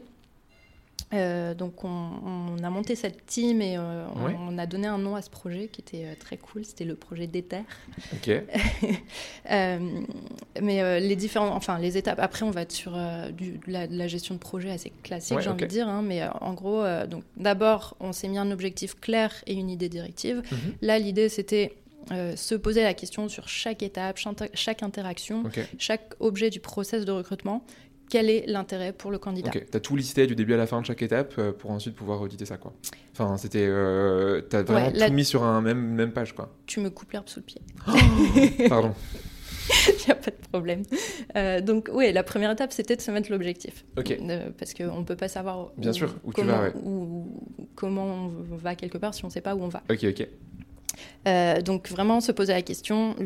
[1.14, 5.22] Euh, donc on, a monté cette team et euh, on, a donné un nom à
[5.22, 6.64] ce projet qui était euh, très cool.
[6.64, 7.62] C'était le projet d'Ether.
[8.12, 8.30] Ok.
[10.60, 12.18] mais les différents, enfin les étapes.
[12.18, 12.98] Après, on va être sur
[13.32, 15.88] du, la, gestion de projet assez classique, j'ai envie de dire.
[15.88, 19.88] Hein, mais en gros, donc d'abord, on s'est mis un objectif clair et une idée
[19.88, 20.42] directive.
[20.50, 20.58] Mhm.
[20.82, 21.76] Là, l'idée c'était
[22.10, 24.18] se poser la question sur chaque étape,
[24.54, 25.44] chaque, interaction,
[25.78, 27.64] chaque objet du process de recrutement
[28.08, 29.50] quel est l'intérêt pour le candidat.
[29.54, 31.70] Ok, tu as tout listé du début à la fin de chaque étape euh, pour
[31.70, 32.72] ensuite pouvoir auditer ça, quoi.
[33.12, 33.66] Enfin, c'était.
[33.66, 36.52] Euh, tu as vraiment tout mis sur un même, même page, quoi.
[36.66, 37.60] Tu me coupes l'herbe sous le pied.
[37.88, 37.92] Oh,
[38.68, 38.94] pardon.
[39.88, 40.82] Il n'y a pas de problème.
[41.36, 43.84] Euh, donc, oui, la première étape, c'était de se mettre l'objectif.
[43.98, 44.16] Ok.
[44.58, 46.72] parce qu'on ne peut pas savoir Bien sûr, où comment, tu vas,
[47.74, 49.82] comment on va quelque part si on ne sait pas où on va.
[49.90, 50.28] Ok, ok.
[51.26, 53.16] Euh, donc vraiment se poser la question,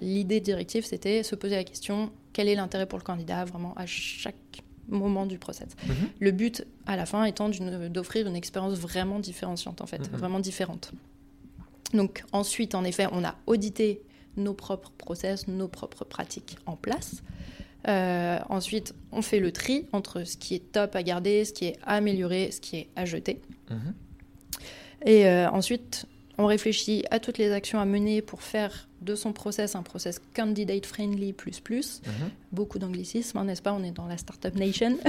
[0.00, 3.86] l'idée directive c'était se poser la question quel est l'intérêt pour le candidat vraiment à
[3.86, 5.68] chaque moment du process.
[5.88, 5.94] Mhm.
[6.20, 10.18] Le but à la fin étant d'offrir une expérience vraiment différenciante en fait, mhm.
[10.18, 10.92] vraiment différente.
[11.94, 14.02] Donc ensuite en effet on a audité
[14.36, 17.22] nos propres process, nos propres pratiques en place.
[17.88, 21.66] Euh, ensuite, on fait le tri entre ce qui est top à garder, ce qui
[21.66, 23.40] est à améliorer, ce qui est à jeter.
[23.70, 23.94] Mhm.
[25.06, 26.04] Et euh, ensuite,
[26.38, 30.20] on réfléchit à toutes les actions à mener pour faire de son process un process
[30.34, 32.00] candidate friendly plus plus.
[32.06, 32.30] Mhm.
[32.52, 33.72] Beaucoup d'anglicisme, hein, n'est-ce pas?
[33.72, 34.98] On est dans la startup nation.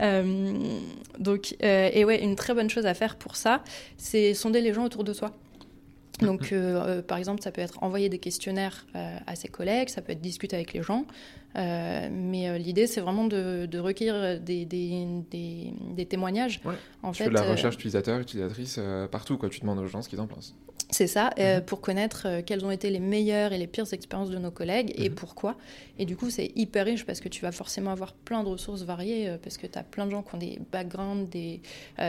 [0.00, 0.78] Euh,
[1.18, 3.62] donc, euh, et ouais, une très bonne chose à faire pour ça,
[3.96, 5.32] c'est sonder les gens autour de soi.
[6.20, 6.58] Donc, mhm.
[6.58, 10.20] euh, par exemple, ça peut être envoyer des questionnaires à ses collègues, ça peut être
[10.20, 11.06] discuter avec les gens.
[11.54, 16.60] mais l'idée, c'est vraiment de, recueillir des, des, témoignages.
[17.02, 18.78] En tu fait, fais de la recherche utilisateur, utilisatrice
[19.10, 19.38] partout.
[19.38, 19.48] Quoi.
[19.48, 20.54] Tu demandes aux gens ce qu'ils en pensent.
[20.90, 21.64] C'est ça, euh, mhm.
[21.64, 24.92] pour connaître euh, quelles ont été les meilleures et les pires expériences de nos collègues
[24.96, 25.14] et mhm.
[25.14, 25.56] pourquoi.
[25.98, 28.82] Et du coup, c'est hyper riche parce que tu vas forcément avoir plein de ressources
[28.82, 31.60] variées, euh, parce que tu as plein de gens qui ont des backgrounds, des,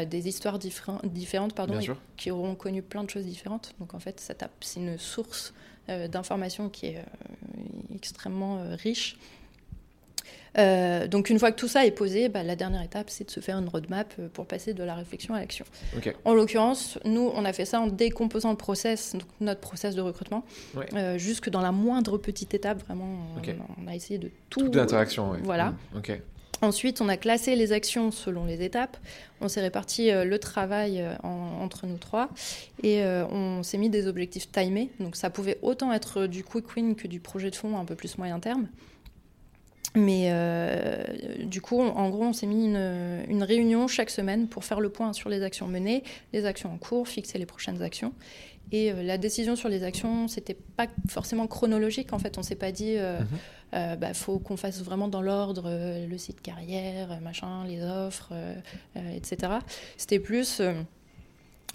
[0.05, 1.79] des histoires différentes, pardon,
[2.17, 3.73] qui auront connu plein de choses différentes.
[3.79, 4.19] Donc en fait,
[4.61, 5.53] c'est une source
[5.87, 7.03] d'informations qui est
[7.93, 9.17] extrêmement riche.
[10.57, 13.31] Euh, donc une fois que tout ça est posé, bah, la dernière étape, c'est de
[13.31, 15.65] se faire une roadmap euh, pour passer de la réflexion à l'action.
[16.23, 20.01] En l'occurrence, nous, on a fait ça en décomposant le process, donc notre process de
[20.01, 20.45] recrutement,
[20.93, 22.81] euh, jusque dans la moindre petite étape.
[22.85, 23.17] Vraiment,
[23.77, 24.61] on, a essayé de tout.
[24.61, 25.39] Toute l'interaction, oui.
[25.43, 25.73] Voilà.
[25.93, 25.99] Mmh,
[26.61, 28.95] Ensuite, on a classé les actions selon les étapes.
[29.41, 32.29] On s'est réparti le travail entre nous trois
[32.81, 34.89] et on s'est mis des objectifs timés.
[35.01, 37.95] Donc, ça pouvait autant être du quick win que du projet de fond un peu
[37.95, 38.67] plus moyen terme.
[39.93, 41.03] Mais euh,
[41.45, 44.89] du coup, en gros, on s'est mis une, une, réunion chaque semaine pour faire le
[44.89, 48.13] point sur les actions menées, les actions en cours, fixer les prochaines actions.
[48.71, 52.13] Et euh, la décision sur les actions, c'était pas forcément chronologique.
[52.13, 53.27] En fait, on s'est pas dit, euh, mhm.
[53.73, 55.69] euh bah, faut qu'on fasse vraiment dans l'ordre
[56.07, 58.33] le site carrière, machin, les offres,
[58.95, 59.53] etc.
[59.97, 60.61] C'était plus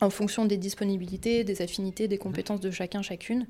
[0.01, 3.47] en fonction des disponibilités, des affinités, des compétences de chacun, chacune.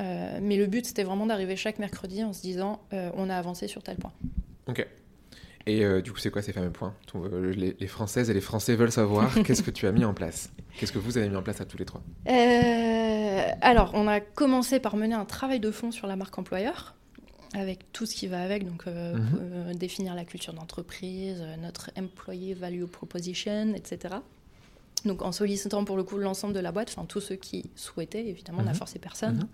[0.00, 3.36] Euh, mais le but, c'était vraiment d'arriver chaque mercredi en se disant euh, on a
[3.36, 4.12] avancé sur tel point.
[4.66, 4.86] Ok.
[5.66, 6.94] Et euh, du coup, c'est quoi ces fameux points?
[7.54, 10.50] Les, les, Françaises et les Français veulent savoir qu'est-ce que tu as mis en place?
[10.78, 12.02] Qu'est-ce que vous avez mis en place à tous les trois?
[13.62, 16.94] Alors, on a commencé par mener un travail de fond sur la marque employeur
[17.54, 19.76] avec tout ce qui va avec, donc mhm.
[19.76, 24.16] définir la culture d'entreprise, notre employee value proposition, etc.
[25.04, 28.26] Donc en sollicitant pour le coup l'ensemble de la boîte, enfin tous ceux qui souhaitaient,
[28.26, 28.76] évidemment, on n'a mhm.
[28.76, 29.36] forcé personne.
[29.36, 29.48] Mhm.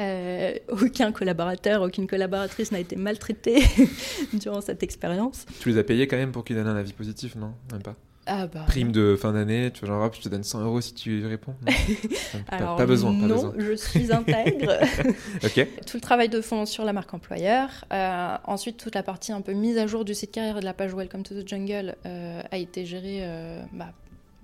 [0.00, 3.62] Euh, aucun collaborateur, aucune collaboratrice n'a été maltraitée
[4.32, 5.46] durant cette expérience.
[5.60, 7.52] Tu les as payés quand même pour qu'ils donnent un avis positif, non?
[7.72, 10.62] Même pas ah bah, Prime de fin d'année, tu vois, genre, je te donne 100
[10.62, 11.54] euros si tu réponds.
[12.48, 13.12] Alors, pas, besoin.
[13.12, 14.78] Pas non, je suis intègre.
[15.44, 15.66] ok.
[15.86, 17.68] Tout le travail de fond sur la marque employeur.
[17.92, 20.64] Euh, ensuite, toute la partie un peu mise à jour du site carrière et de
[20.64, 23.26] la page Welcome to the Jungle euh, a été gérée
[23.72, 23.92] bah,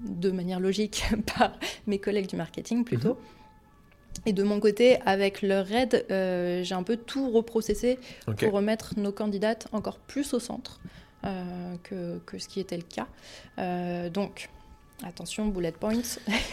[0.01, 1.05] de manière logique
[1.39, 1.53] par
[1.87, 3.15] mes collègues du marketing plutôt.
[3.15, 3.17] Mhm.
[4.25, 8.95] Et de mon côté, avec leur aide, euh, j'ai un peu tout reprocessé pour remettre
[8.97, 10.81] nos candidates encore plus au centre
[11.25, 13.07] euh, que, que, ce qui était le cas.
[13.59, 14.49] Euh, donc,
[15.05, 15.93] attention, bullet points.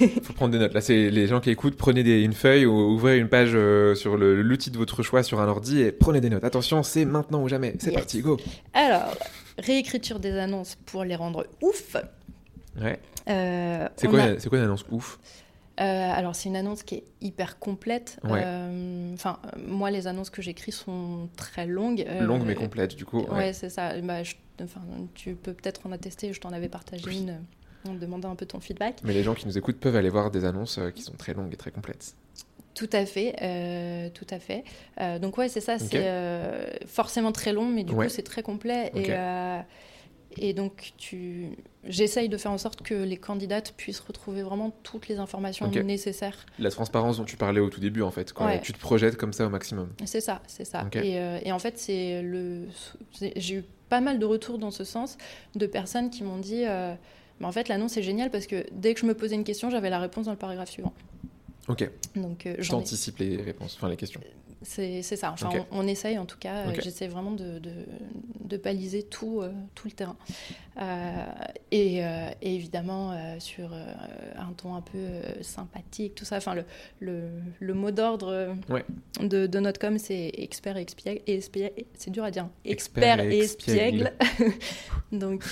[0.01, 0.73] Il faut prendre des notes.
[0.73, 3.57] Là, c'est les gens qui écoutent, prenez des, une feuille ou ouvrez une page
[3.95, 6.43] sur l'outil de votre choix sur un ordi et prenez des notes.
[6.43, 7.75] Attention, c'est maintenant ou jamais.
[7.79, 8.37] C'est parti, go.
[8.73, 9.15] Alors,
[9.57, 11.95] réécriture des annonces pour les rendre ouf.
[12.81, 12.99] Ouais.
[13.29, 15.19] Euh, c'est quoi, quoi, une annonce ouf?
[15.79, 18.19] Euh, alors c'est une annonce qui est hyper complète.
[18.25, 22.05] Euh, enfin, moi les annonces que j'écris sont très longues.
[22.21, 23.21] longues mais complètes du coup.
[23.31, 23.99] Ouais, c'est ça.
[24.01, 24.21] Bah,
[25.15, 26.31] tu peux peut-être en attester.
[26.31, 27.39] Je t'en avais partagé une
[27.87, 28.97] en demandant un peu ton feedback.
[29.03, 31.53] Mais les gens qui nous écoutent peuvent aller voir des annonces qui sont très longues
[31.53, 32.15] et très complètes.
[32.75, 34.63] Tout à fait, tout à fait.
[35.19, 35.79] donc ouais, c'est ça.
[35.79, 39.11] C'est forcément très long, mais du coup c'est très complet et
[40.37, 41.49] et donc, tu...
[41.83, 46.45] j'essaye de faire en sorte que les candidates puissent retrouver vraiment toutes les informations nécessaires.
[46.59, 49.33] La transparence dont tu parlais au tout début, en fait, quand tu te projettes comme
[49.33, 49.89] ça au maximum.
[50.05, 50.87] C'est ça, c'est ça.
[50.93, 52.67] Et, euh, et, en fait, c'est le...
[53.35, 55.17] j'ai eu pas mal de retours dans ce sens
[55.55, 56.95] de personnes qui m'ont dit euh,
[57.41, 59.89] en fait, l'annonce est géniale parce que dès que je me posais une question, j'avais
[59.89, 60.93] la réponse dans le paragraphe suivant.
[61.67, 61.89] Ok.
[62.15, 64.21] Donc, euh, j'anticipe les réponses, enfin les questions.
[64.63, 65.31] C'est ça.
[65.31, 66.73] Enfin, on, essaye en tout cas.
[66.81, 70.15] J'essaie vraiment de, de, baliser tout, euh, tout le terrain.
[70.79, 71.25] Euh,
[71.71, 72.01] et,
[72.41, 76.37] évidemment, sur un ton un peu sympathique, tout ça.
[76.37, 76.65] Enfin, le,
[76.99, 78.55] le, le mot d'ordre
[79.19, 80.85] de, de, notre com, c'est expert et
[81.27, 81.71] espiègle.
[81.95, 82.47] C'est dur à dire.
[82.65, 84.13] Expert, et espiègle.
[85.11, 85.43] donc,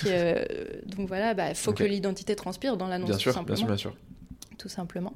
[0.86, 3.10] donc voilà, il bah, faut que l'identité transpire dans l'annonce.
[3.10, 3.94] Bien sûr, bien sûr, bien sûr
[4.62, 5.12] tout simplement.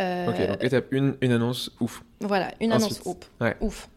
[0.00, 2.02] Euh, ok, donc étape 1, une annonce ouf.
[2.20, 3.16] Voilà, une annonce ouf.
[3.60, 3.88] ouf.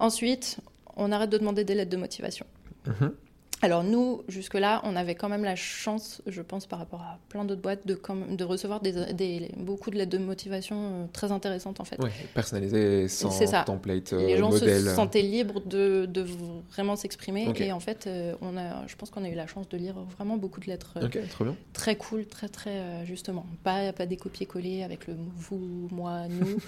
[0.00, 0.58] Ensuite,
[0.96, 2.44] on arrête de demander des lettres de motivation.
[2.86, 3.12] Mhm.
[3.60, 7.44] Alors nous, jusque-là, on avait quand même la chance, je pense, par rapport à plein
[7.44, 8.00] d'autres boîtes, de,
[8.36, 11.96] de recevoir des, beaucoup de lettres de motivation euh, très intéressantes en fait.
[12.00, 13.30] Oui, personnalisées, sans
[13.64, 16.24] template, Les gens se sentaient libres de, de
[16.70, 17.52] vraiment s'exprimer.
[17.58, 19.94] Et en fait, euh, on a, je pense qu'on a eu la chance de lire
[20.16, 25.06] vraiment beaucoup de lettres euh, très cool, très très justement, pas, pas des copier-coller avec
[25.06, 26.58] le vous, moi, nous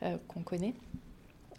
[0.28, 0.74] qu'on connaît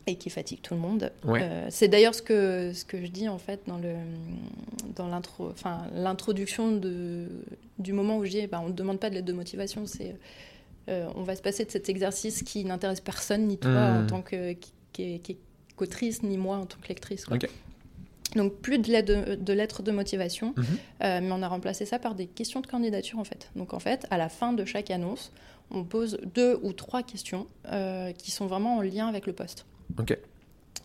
[0.07, 1.11] et qui fatigue tout le monde.
[1.25, 3.93] Euh, c'est d'ailleurs ce que, ce que je dis en fait dans, le,
[4.95, 7.27] dans l'intro, enfin, l'introduction de,
[7.79, 10.15] du moment où je dis bah, on ne demande pas de l'aide de motivation, c'est
[10.89, 14.07] euh, on va se passer de cet exercice qui n'intéresse personne, ni toi en hmm.
[14.07, 14.55] tant que,
[15.77, 17.25] qu'autrice, ni moi en tant que lectrice.
[18.35, 20.65] Donc plus de, lettres de, lettres de motivation, mhm.
[21.03, 23.51] euh, mais on a remplacé ça par des questions de candidature en fait.
[23.55, 25.31] Donc en fait, à la fin de chaque annonce,
[25.69, 27.47] on pose deux ou trois questions
[28.17, 29.65] qui sont vraiment en lien avec le poste.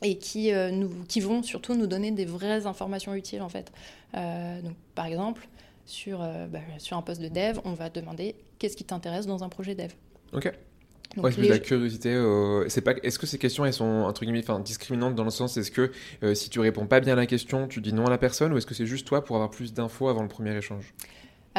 [0.02, 3.72] Et qui, euh, nous, qui vont surtout nous donner des vraies informations utiles en fait.
[4.16, 5.48] Euh, donc, par exemple,
[5.86, 9.42] sur, euh, bah, sur un poste de dev, on va demander qu'est-ce qui t'intéresse dans
[9.42, 9.90] un projet dev.
[10.32, 10.52] Ok.
[11.16, 12.14] Donc la curiosité,
[12.68, 12.92] c'est pas.
[13.02, 15.90] Est-ce que ces questions elles sont entre guillemets, enfin, discriminantes dans le sens, est-ce que
[16.34, 18.58] si tu réponds pas bien à la question, tu dis non à la personne, ou
[18.58, 20.92] est-ce que c'est juste toi pour avoir plus d'infos avant le premier échange?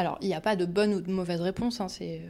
[0.00, 2.22] Alors, il n'y a pas de bonne ou de mauvaise réponse, hein, c'est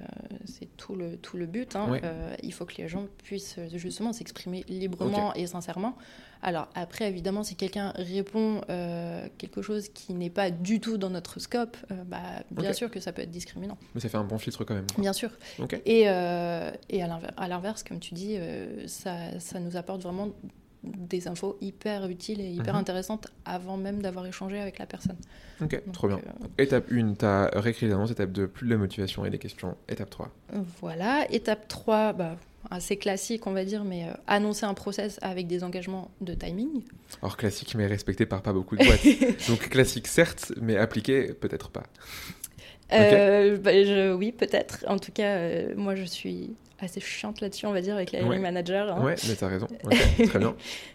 [0.77, 1.77] tout, le, tout le but.
[1.77, 2.01] Hein.
[2.43, 5.97] il faut que les gens puissent justement s'exprimer librement et sincèrement.
[6.43, 11.11] Alors après, évidemment, si quelqu'un répond euh, quelque chose qui n'est pas du tout dans
[11.11, 13.77] notre scope, euh, bah, bien sûr que ça peut être discriminant.
[13.95, 14.87] Mais ça fait un bon filtre quand même.
[14.99, 15.31] Bien sûr.
[15.85, 18.39] Et, euh, et à l'inverse, comme tu dis,
[18.87, 20.31] ça, ça, nous apporte vraiment
[20.83, 22.81] des infos hyper utiles et hyper Mhm.
[22.81, 25.17] intéressantes avant même d'avoir échangé avec la personne.
[25.63, 26.17] Ok, Donc, trop bien.
[26.19, 28.11] euh, Étape 1, tu as réécrit les annonces.
[28.11, 29.77] Étape 2, plus de la motivation et des questions.
[29.89, 30.31] Étape 3.
[30.81, 32.37] Voilà, étape 3, bah,
[32.71, 36.83] assez classique on va dire, mais euh, annoncer un process avec des engagements de timing.
[37.23, 39.05] Alors classique, mais respecté par pas beaucoup de boîtes.
[39.49, 41.83] Donc classique, certes, mais appliqué, peut-être pas.
[42.93, 44.85] Euh, bah, je- oui, peut-être.
[44.89, 48.25] En tout cas, euh, moi je suis assez chiante là-dessus, on va dire, avec la
[48.25, 48.39] Ouais.
[48.39, 48.97] manager.
[48.97, 49.05] hein.
[49.05, 49.67] Ouais, mais t'as raison.
[50.27, 50.55] Très bien.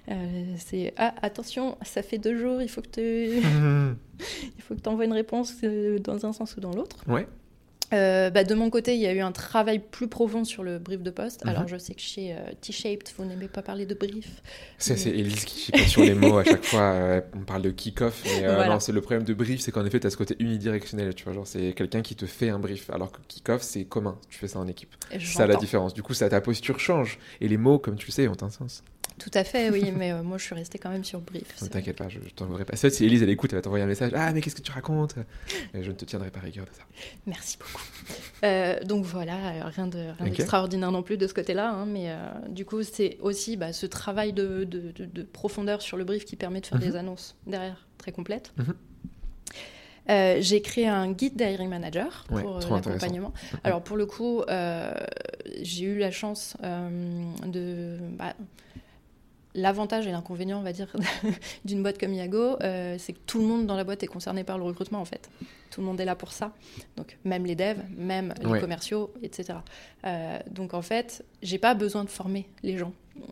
[0.10, 0.16] Euh,
[0.58, 3.02] c'est ah attention, ça fait deux jours, il faut que tu
[4.58, 5.56] il faut que t'envoies une réponse
[6.04, 6.98] dans un sens ou dans l'autre.
[7.08, 7.28] Ouais.
[7.94, 10.80] Euh, bah, de mon côté, il y a eu un travail plus profond sur le
[10.80, 11.44] brief de poste.
[11.44, 11.52] Mhm.
[11.52, 14.42] Alors, je sais que chez euh, T-Shaped, vous n'aimez pas parler de brief.
[14.78, 16.82] C'est Elise qui chipote sur les mots à chaque fois.
[16.82, 18.80] euh, on parle de kick-off, mais Voilà.
[18.80, 21.14] c'est le problème de brief, c'est qu'en effet, tu as ce côté unidirectionnel.
[21.14, 24.18] Tu vois, genre, c'est quelqu'un qui te fait un brief, alors que kick-off, c'est commun.
[24.30, 24.94] Tu fais ça en équipe.
[25.12, 25.94] C'est ça la différence.
[25.94, 27.20] Du coup, ça, ta posture change.
[27.42, 28.84] Et les mots, comme tu le sais, ont un sens.
[29.18, 31.62] Tout à fait, oui, mais euh, moi, je suis restée quand même sur brief.
[31.62, 32.76] Ne t'inquiète pas, je, je t'en voudrais pas.
[32.76, 34.12] Si Elise, elle écoute, elle va t'envoyer un message.
[34.14, 35.16] Ah, mais qu'est-ce que tu racontes?
[35.74, 36.84] Et Je ne te tiendrai pas rigueur de ça.
[37.26, 37.82] Merci beaucoup.
[38.44, 42.18] Euh, donc voilà, euh, rien de d'extraordinaire non plus de ce côté-là, hein, mais euh,
[42.50, 46.26] du coup c'est aussi bah, ce travail de, de- de- de profondeur sur le brief
[46.26, 46.84] qui permet de faire Mhm.
[46.84, 48.52] des annonces derrière très complètes.
[48.58, 48.74] Mhm.
[50.10, 53.06] Euh, j'ai créé un guide d'hiring manager Ouais, pour euh, trop intéressant.
[53.06, 53.34] l'accompagnement.
[53.64, 54.94] Alors pour le coup, euh,
[55.64, 56.90] j'ai eu la chance euh,
[57.48, 57.98] de...
[58.18, 58.36] bah,
[59.58, 60.94] L'avantage et l'inconvénient, on va dire,
[61.66, 64.44] d'une boîte comme Iago, euh, c'est que tout le monde dans la boîte est concerné
[64.44, 65.30] par le recrutement, en fait.
[65.72, 66.54] Tout le monde est là pour ça.
[66.98, 68.60] Donc, même les devs, même les Ouais.
[68.60, 69.60] commerciaux, etc.
[70.06, 72.92] Euh, donc, en fait, j'ai pas besoin de former les gens,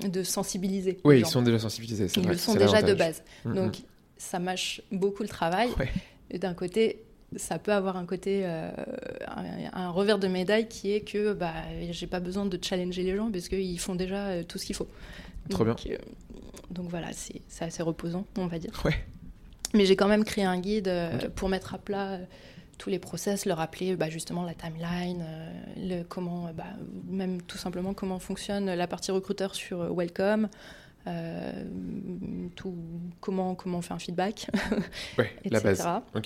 [0.09, 0.97] de sensibiliser.
[1.03, 2.07] Oui, ils sont déjà sensibilisés.
[2.15, 3.21] Ils vrai, le sont déjà de base.
[3.43, 3.75] Mm, Donc,
[4.17, 5.69] ça mâche beaucoup le travail.
[5.77, 6.37] Ouais.
[6.39, 7.03] D'un côté,
[7.35, 8.69] ça peut avoir un côté, euh,
[9.27, 11.53] un, un revers de médaille qui est que bah,
[11.91, 14.87] j'ai pas besoin de challenger les gens parce qu'ils font déjà tout ce qu'il faut.
[15.49, 15.97] Trop donc, euh,
[16.71, 18.71] donc voilà, c'est assez reposant, on va dire.
[18.85, 18.95] Ouais.
[19.73, 22.25] Mais j'ai quand même créé un guide euh, pour mettre à plat euh,
[22.77, 26.65] tous les process, leur rappeler bah, justement la timeline, euh, le, comment, bah,
[27.07, 30.47] même tout simplement comment fonctionne la partie recruteur sur Welcome.
[31.07, 31.51] euh,
[32.55, 32.75] tout,
[33.19, 34.47] comment, comment on fait un feedback,
[35.17, 35.83] Ouais, la etc.
[36.13, 36.21] base.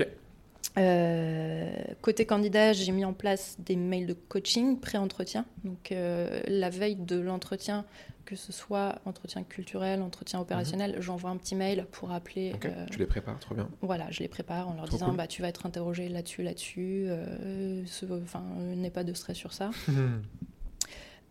[0.78, 5.46] Euh, côté candidat, j'ai mis en place des mails de coaching pré-entretien.
[5.64, 7.86] Donc la veille de l'entretien,
[8.28, 12.50] que ce soit entretien culturel, entretien opérationnel, j'envoie un petit mail pour appeler.
[12.50, 12.56] Mhm.
[12.58, 12.66] Ok.
[12.66, 13.70] euh, Tu les prépares, trop bien.
[13.82, 15.16] voilà, je les prépare en leur Trop disant cool.
[15.18, 17.06] bah tu vas être interrogé là-dessus, là-dessus.
[17.08, 17.84] euh,
[18.24, 19.72] Enfin, euh, n'aie pas de stress sur ça.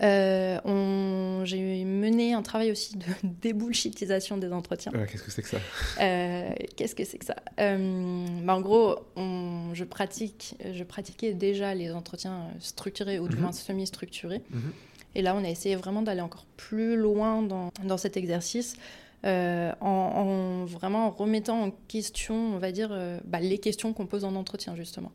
[0.02, 3.04] Euh, on- J'ai mené un travail aussi de
[3.40, 4.92] débullshitisation des entretiens.
[4.94, 5.58] Euh, Qu'est-ce que c'est que ça?
[6.02, 7.36] Euh, Qu'est-ce que c'est que ça?
[7.60, 13.36] Euh, bah, En gros, on- je, pratique, je pratiquais déjà les entretiens structurés ou du
[13.36, 13.42] Mhm.
[13.42, 14.42] moins semi-structurés.
[14.50, 14.72] Mhm.
[15.16, 18.76] Et là, on a essayé vraiment d'aller encore plus loin dans, dans cet exercice.
[19.24, 24.06] euh, en, en vraiment remettant en question, on va dire, euh, bah, les questions qu'on
[24.06, 25.10] pose en entretien, justement.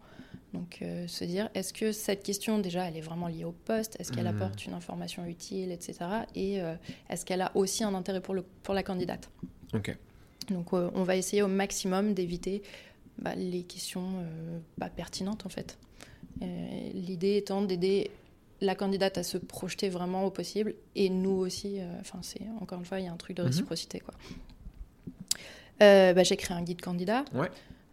[0.53, 3.95] Donc, euh, se dire, est-ce que cette question, déjà, elle est vraiment liée au poste?
[3.99, 4.35] Est-ce qu'elle Mhm.
[4.41, 5.93] apporte une information utile, etc.
[6.35, 6.57] Et
[7.09, 9.29] est-ce qu'elle a aussi un intérêt pour, le, pour la candidate?
[9.73, 9.95] Ok.
[10.49, 12.63] donc on va essayer au maximum d'éviter
[13.19, 14.09] bah, les questions
[14.79, 15.77] bah, pertinentes en fait.
[16.93, 18.09] L'idée étant d'aider
[18.61, 22.79] la candidate à se projeter vraiment au possible et nous aussi, euh, enfin c'est encore
[22.79, 23.47] une fois il y a un truc de Mhm.
[23.49, 24.13] réciprocité quoi.
[25.81, 27.49] Euh, bah, J'ai créé un guide candidat Ouais.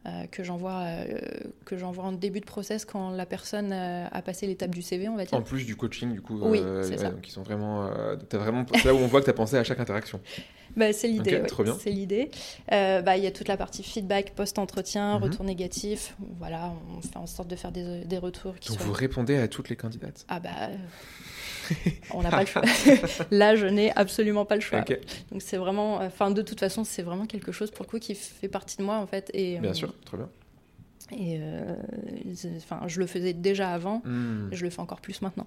[0.06, 1.18] euh, que j'envoie euh,
[1.64, 5.08] que j'envoie en début de process quand la personne euh, a passé l'étape du CV
[5.08, 5.38] on va dire.
[5.38, 6.88] En plus du coaching, du coup, Oui, ouais,
[7.24, 7.88] ils sont vraiment.
[8.32, 10.20] vraiment c'est là où on voit que tu as pensé à chaque interaction.
[10.78, 11.40] Bah, c'est l'idée.
[11.40, 11.72] Ouais.
[11.80, 12.30] C'est l'idée.
[12.72, 15.24] Euh, bah, il y a toute la partie feedback post-entretien, Mhm.
[15.24, 16.14] retour négatif.
[16.38, 18.86] Voilà, on fait en sorte de faire des, des retours qui Donc soient.
[18.86, 20.24] vous répondez à toutes les candidates.
[20.28, 20.50] Ah bah.
[20.70, 20.76] euh,
[22.14, 22.62] on n'a pas le choix.
[23.30, 24.84] Là, je n'ai absolument pas le choix.
[25.32, 28.14] Donc c'est vraiment, enfin de toute façon, c'est vraiment quelque chose pour le coup qui
[28.14, 29.30] fait partie de moi en fait.
[29.34, 30.28] Et, bien euh, sûr, très bien.
[31.12, 31.74] Et euh,
[32.86, 35.46] je le faisais déjà avant, Hmm, je le fais encore plus maintenant,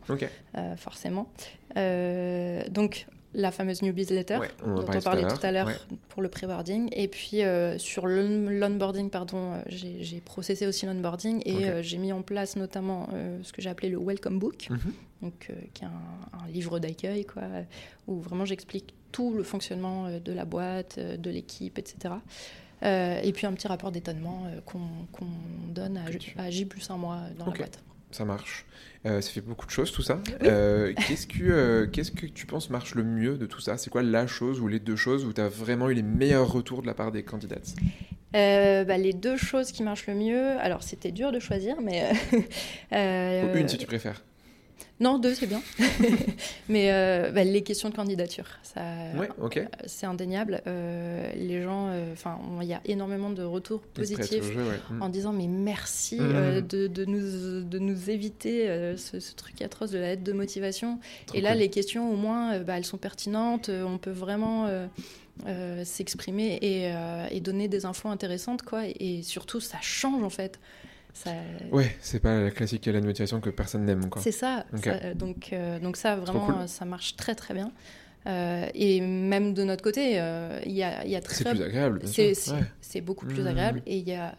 [0.58, 1.30] euh, forcément.
[1.78, 5.76] Euh, donc la fameuse newbies letter ouais, on dont on parlait tout à l'heure Ouais.
[6.10, 6.90] pour le pré-boarding.
[6.92, 7.42] Et puis
[7.78, 13.08] sur l'on- l'onboarding, pardon, j'ai processé aussi l'onboarding et j'ai mis en place notamment
[13.44, 14.80] ce que j'ai appelé le Welcome Book, Mhm.
[15.22, 17.44] donc, qui est un, un livre d'accueil, quoi,
[18.08, 22.16] où vraiment j'explique tout le fonctionnement de la boîte, de l'équipe, etc.
[22.84, 25.28] Euh, et puis un petit rapport d'étonnement euh, qu'on
[25.70, 27.80] donne à, à J plus un mois dans la boîte.
[28.12, 28.66] Ça marche.
[29.06, 30.20] Euh, ça fait beaucoup de choses tout ça.
[30.44, 33.78] Euh, Qu'est-ce que euh, qu'est-ce que tu penses marche le mieux de tout ça?
[33.78, 36.52] C'est quoi la chose ou les deux choses où tu as vraiment eu les meilleurs
[36.52, 37.74] retours de la part des candidates?
[38.34, 42.12] Bah, les deux choses qui marchent le mieux, alors c'était dur de choisir, mais...
[42.92, 44.24] Ou une si tu préfères.
[45.00, 45.62] Non, deux, c'est bien.
[46.70, 48.82] Mais euh, bah, les questions de candidature, ça,
[49.18, 49.62] Ouais, ok.
[49.86, 50.62] c'est indéniable.
[50.68, 54.80] Euh, les gens, euh, enfin, il y a énormément de retours positifs au jeu, ouais.
[54.92, 55.02] Mm.
[55.02, 56.32] en disant mais merci Mhm.
[56.36, 60.24] euh, de, de nous, de nous éviter euh, ce, ce truc atroce de la lettre
[60.24, 61.00] de motivation.
[61.26, 61.60] Trop Et là, cool.
[61.60, 63.70] les questions, au moins, euh, bah, elles sont pertinentes.
[63.70, 64.86] euh, on peut vraiment euh,
[65.48, 68.84] euh, s'exprimer et, euh, et donner des infos intéressantes, quoi.
[69.00, 70.60] Et surtout, ça change en fait.
[71.14, 71.32] Ça,
[71.72, 74.66] Ouais, c'est pas la classique lettre de motivation que personne n'aime, c'est ça.
[74.74, 74.86] Ok.
[74.86, 76.56] ça, donc, euh, donc ça, vraiment, cool.
[76.56, 77.72] euh, ça marche très très bien.
[78.28, 81.64] Euh, et même de notre côté, euh, il y, a, y a C'est très plus
[81.64, 82.64] agréable, c'est c'est- Ouais.
[82.80, 83.48] c'est beaucoup plus Mhm.
[83.48, 84.34] agréable et il y a, euh,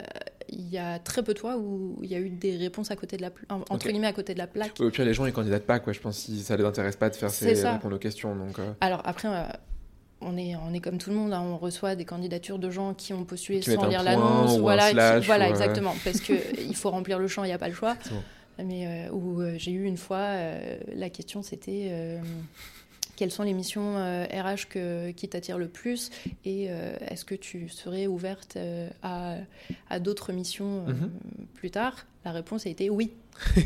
[0.51, 2.97] il y a très peu de fois où il y a eu des réponses à
[2.97, 3.89] côté de la entre Ok.
[3.91, 4.73] guillemets à côté de la plaque.
[4.81, 5.93] Au pire, les gens, ils candidatent pas, quoi.
[5.93, 7.73] Je pense si ça les intéresse pas de faire C'est ces ça.
[7.73, 8.57] répondre aux questions, donc.
[8.61, 9.43] euh, Alors après, euh,
[10.25, 12.95] on est, on est comme tout le monde, hein, on reçoit des candidatures de gens
[12.95, 16.75] qui ont postulé Qui sans lire l'annonce, voilà, slash voilà euh, exactement, parce que il
[16.77, 17.97] faut remplir le champ, il n'y a pas le choix.
[18.63, 22.19] Mais euh, où euh, j'ai eu une fois, euh, la question c'était euh,
[23.17, 26.11] quelles sont les missions euh, RH que, qui t'attirent le plus
[26.45, 29.37] et euh, est-ce que tu serais ouverte euh, à,
[29.91, 31.11] à d'autres missions euh, Mhm.
[31.55, 32.07] plus tard?
[32.25, 33.13] La réponse a été oui,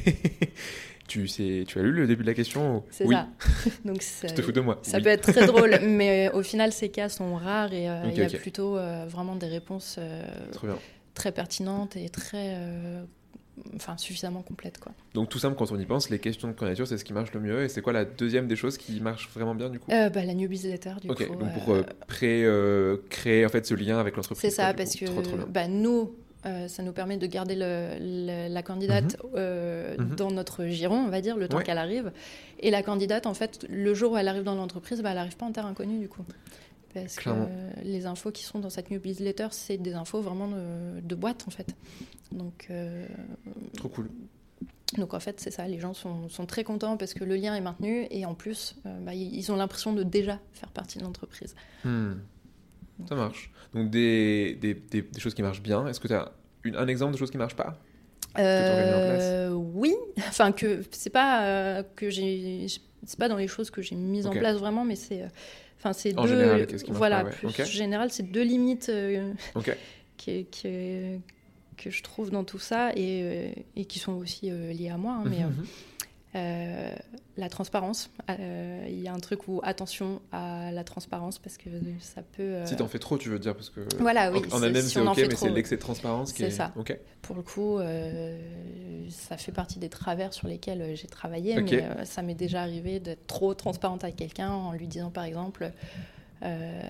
[1.07, 3.29] tu, sais, tu as lu le début de la question c'est Oui, ça.
[3.85, 4.79] Donc tu te fous de moi.
[4.83, 5.03] ça Oui.
[5.05, 8.17] peut être très drôle, mais euh, au final ces cas sont rares et euh, il
[8.19, 10.25] y a plutôt euh, vraiment des réponses euh,
[11.15, 12.57] très pertinentes et très,
[13.75, 14.93] enfin suffisamment complètes quoi.
[15.15, 17.33] Donc, tout simple, quand on y pense, les questions de candidature, c'est ce qui marche
[17.33, 17.63] le mieux.
[17.65, 19.89] Et c'est quoi la deuxième des choses qui marche vraiment bien, du coup?
[19.91, 21.37] Bah, la newsletter du Ok, coup.
[21.37, 21.75] donc pour
[22.07, 22.47] pré,
[23.09, 24.43] créer en fait ce lien avec l'entreprise.
[24.51, 24.99] C'est ça, quoi, parce coup.
[24.99, 25.47] que Trop, trop bien.
[25.49, 26.15] bah, nous,
[26.47, 30.15] euh, ça nous permet de garder le- le- la candidate euh, Mhm.
[30.17, 31.65] dans notre giron, on va dire, le temps Ouais.
[31.65, 32.13] qu'elle arrive.
[32.61, 35.37] Et la candidate, en fait, le jour où elle arrive dans l'entreprise, bah, elle n'arrive
[35.37, 36.23] pas en terre inconnue, du coup.
[36.95, 37.49] Parce que Clairement.
[37.85, 41.51] les infos qui sont dans cette newsletter, c'est des infos vraiment de, de boîte, en
[41.51, 41.75] fait.
[42.33, 43.07] Donc, euh,
[43.77, 44.09] Trop cool.
[44.97, 47.55] donc en fait, c'est ça, les gens sont, sont très contents parce que le lien
[47.55, 51.05] est maintenu et en plus, bah, ils ils ont l'impression de déjà faire partie de
[51.05, 51.55] l'entreprise.
[51.85, 52.13] Hmm.
[53.09, 53.51] Ça marche.
[53.75, 55.87] Donc, des, des, des, des choses qui marchent bien.
[55.87, 56.33] Est-ce que tu as
[56.65, 57.79] une, un exemple de choses qui marchent pas
[58.39, 62.67] Euh, oui, enfin que c'est pas euh, que j'ai,
[63.05, 65.29] c'est pas dans les choses que j'ai mises en place vraiment, mais c'est, euh,
[65.79, 67.53] enfin c'est deux, général, voilà, pas, ouais.
[67.53, 69.75] plus général, c'est deux limites euh, Ok.
[70.17, 71.21] qui, qui-
[71.79, 74.97] que je trouve dans tout ça et, euh, et qui sont aussi euh, liées à
[74.97, 75.67] moi, hein, mais euh, Mhm.
[76.37, 76.95] Euh,
[77.37, 78.11] la transparence.
[78.31, 81.71] Euh, Il y a un truc où attention à la transparence parce que
[82.01, 82.43] ça peut.
[82.43, 83.81] euh, Si t'en fais trop, tu veux dire, parce que.
[83.99, 86.33] Voilà, oui, En c'est- elle-même, si c'est en ok, fait mais c'est l'excès de transparence
[86.33, 86.51] qui c'est est.
[86.51, 86.73] ça.
[86.77, 86.97] Ok.
[87.23, 87.79] Pour le coup,
[89.11, 93.27] ça fait partie des travers sur lesquels j'ai travaillé, mais ça m'est déjà arrivé d'être
[93.27, 95.73] trop transparente avec quelqu'un en lui disant par exemple.
[96.43, 96.81] Euh,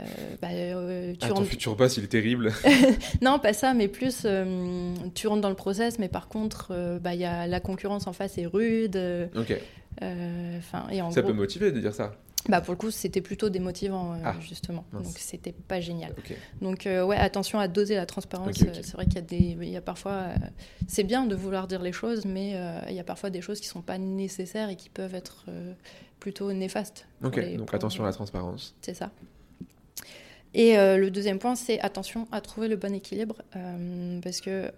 [0.42, 2.52] bah, euh, tu Ah, ton rentres- futur boss, il est terrible.
[3.22, 7.14] Non, pas ça, mais plus euh, tu rentres dans le process, mais par contre, bah,
[7.14, 8.96] y a la concurrence en face est rude.
[9.36, 9.50] ok.
[10.90, 12.12] et en Ça gros, peut motiver de dire ça.
[12.48, 15.04] bah, pour le coup, c'était plutôt démotivant Ah, justement, mince.
[15.04, 16.12] donc c'était pas génial.
[16.18, 16.34] Ok.
[16.60, 18.54] Donc ouais, attention à doser la transparence.
[18.56, 20.26] C'est vrai qu'il y a des, y a parfois,
[20.86, 22.54] c'est bien de vouloir dire les choses, mais
[22.88, 25.46] il y a parfois des choses qui sont pas nécessaires et qui peuvent être
[26.20, 27.06] plutôt néfastes.
[27.24, 27.36] Ok.
[27.36, 28.74] les- Donc, attention à la transparence.
[28.80, 29.10] C'est ça.
[30.54, 34.70] Et euh, le deuxième point, c'est attention à trouver le bon équilibre, euh, parce que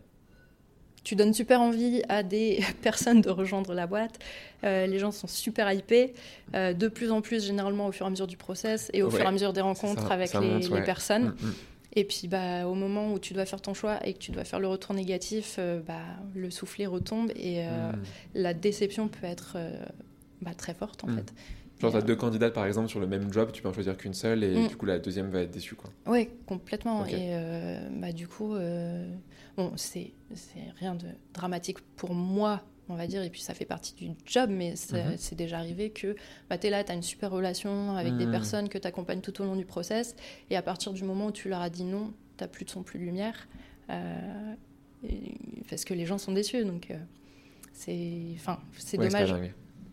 [1.04, 4.18] tu donnes super envie à des personnes de rejoindre la boîte.
[4.64, 6.14] Euh, les gens sont super hypés.
[6.54, 9.06] Euh, de plus en plus, généralement, au fur et à mesure du process et au
[9.06, 9.16] Ouais.
[9.16, 11.34] fur et à mesure des rencontres Ça- avec ça les, monte, les personnes.
[11.40, 11.54] Mm, mm.
[11.94, 14.44] Et puis, bah, au moment où tu dois faire ton choix et que tu dois
[14.44, 15.94] faire le retour négatif, euh, bah,
[16.34, 17.92] le soufflet retombe et Mm.
[18.34, 19.56] la déception peut être
[20.42, 21.16] bah, très forte, en Mm.
[21.16, 21.32] fait.
[21.80, 23.96] Genre, t'as euh, deux candidates par exemple sur le même job, tu peux en choisir
[23.96, 24.68] qu'une seule et Mm.
[24.68, 25.90] du coup la deuxième va être déçue quoi.
[26.06, 27.06] Oui, complètement.
[27.06, 29.08] Et euh, bah, du coup, euh,
[29.56, 33.64] bon, c'est c'est rien de dramatique pour moi, on va dire, et puis ça fait
[33.64, 35.14] partie du job, mais c'est Mhm.
[35.18, 36.16] c'est déjà arrivé que
[36.50, 38.30] bah, tu es là, tu as une super relation avec des Mhm.
[38.32, 40.16] personnes que tu accompagnes tout au long du process,
[40.50, 42.82] et à partir du moment où tu leur as dit non, tu plus de son,
[42.82, 43.46] plus de lumière,
[43.90, 44.54] euh,
[45.08, 45.34] et-
[45.70, 46.96] parce que les gens sont déçus, donc euh,
[47.72, 49.32] c'est enfin, c'est Ouais, dommage.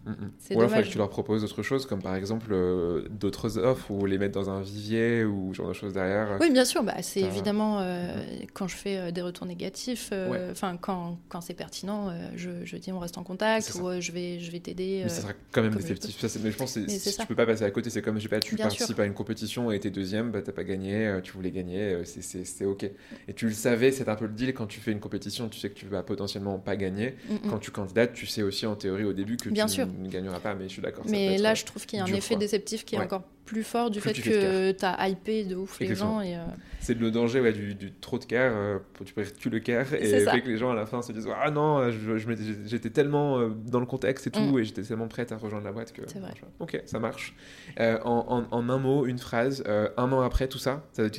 [0.06, 3.58] Ou alors, il faudrait que tu leur proposes autre chose, comme par exemple euh, d'autres
[3.58, 6.38] offres ou les mettre dans un vivier ou ce genre de choses derrière.
[6.40, 6.84] Oui, bien sûr.
[6.84, 10.12] Bah, c'est évidemment euh, quand je fais euh, des retours négatifs,
[10.52, 14.40] enfin quand, quand c'est pertinent, je, je dis on reste en contact ou je vais
[14.40, 15.02] je vais t'aider.
[15.04, 16.20] Mais ça sera quand même déceptif.
[16.20, 18.24] Ça, mais je pense que si tu peux pas passer à côté, c'est comme, je
[18.24, 19.04] sais pas, tu Bien participes sûr.
[19.04, 22.84] à une compétition et t'es deuxième, bah t'as pas gagné, tu voulais gagner, c'est ok.
[23.28, 25.60] Et tu le savais, c'est un peu le deal quand tu fais une compétition, tu
[25.60, 27.16] sais que tu vas potentiellement pas gagner.
[27.30, 27.50] mm, mm.
[27.50, 29.88] Quand tu candidates, tu sais aussi en théorie au début que Bien tu sûr.
[30.00, 31.06] Ne gagneras pas, mais je suis d'accord.
[31.10, 33.06] Mais là, euh, je trouve qu'il y a un effet déceptif qui est Ouais.
[33.06, 36.20] encore plus fort du Plus fait que tu as hypé de ouf les gens.
[36.20, 36.46] Euh,
[36.80, 39.94] C'est le danger ouais, du, du trop de care, euh, tu peux tu le care,
[39.94, 42.42] et fait que les gens à la fin se disent Ah non, je, je m'étais-
[42.66, 44.60] j'étais tellement euh, dans le contexte et tout, Mm.
[44.60, 46.02] et j'étais tellement prête à rejoindre la boîte que.
[46.08, 46.32] C'est vrai.
[46.60, 47.36] Ok, ça marche.
[47.80, 51.10] Euh, en, en- en un mot, une phrase, un an après tout ça, tu as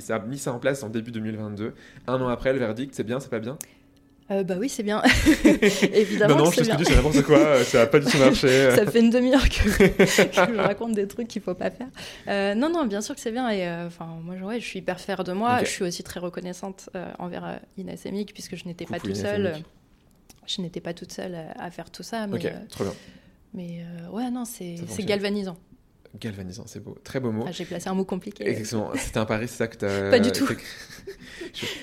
[0.00, 1.74] ça, mis ça en place en début 2022,
[2.06, 3.58] un an après, le verdict, c'est bien, c'est pas bien?
[4.30, 5.02] Euh, bah oui, c'est bien.
[5.92, 8.06] Évidemment, Non, non, que je tu dis, c'est n'importe quoi, euh, ça a pas du
[8.06, 8.70] tout marché.
[8.76, 11.88] Ça fait une demi-heure que, que je raconte des trucs qu'il faut pas faire.
[12.28, 13.48] Euh, non, non, bien sûr que c'est bien.
[13.50, 15.60] Et euh, enfin, moi, je- ouais, je suis hyper fière de moi.
[15.64, 19.54] Je suis aussi très reconnaissante envers Mick, puisque je n'étais pas toute seule.
[20.46, 22.26] Je n'étais pas toute seule à, faire tout ça.
[22.26, 22.94] Mais, Ok, trop bien.
[23.54, 25.56] mais ouais, non, c'est galvanisant.
[26.18, 26.96] Galvanisant, c'est beau.
[27.04, 27.44] Très beau mot.
[27.46, 28.48] Ah, J'ai placé un mot compliqué.
[28.48, 30.10] Exactement, c'était un pari, c'est ça que t'as.
[30.10, 30.48] Pas du tout.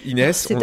[0.06, 0.60] Inès, on,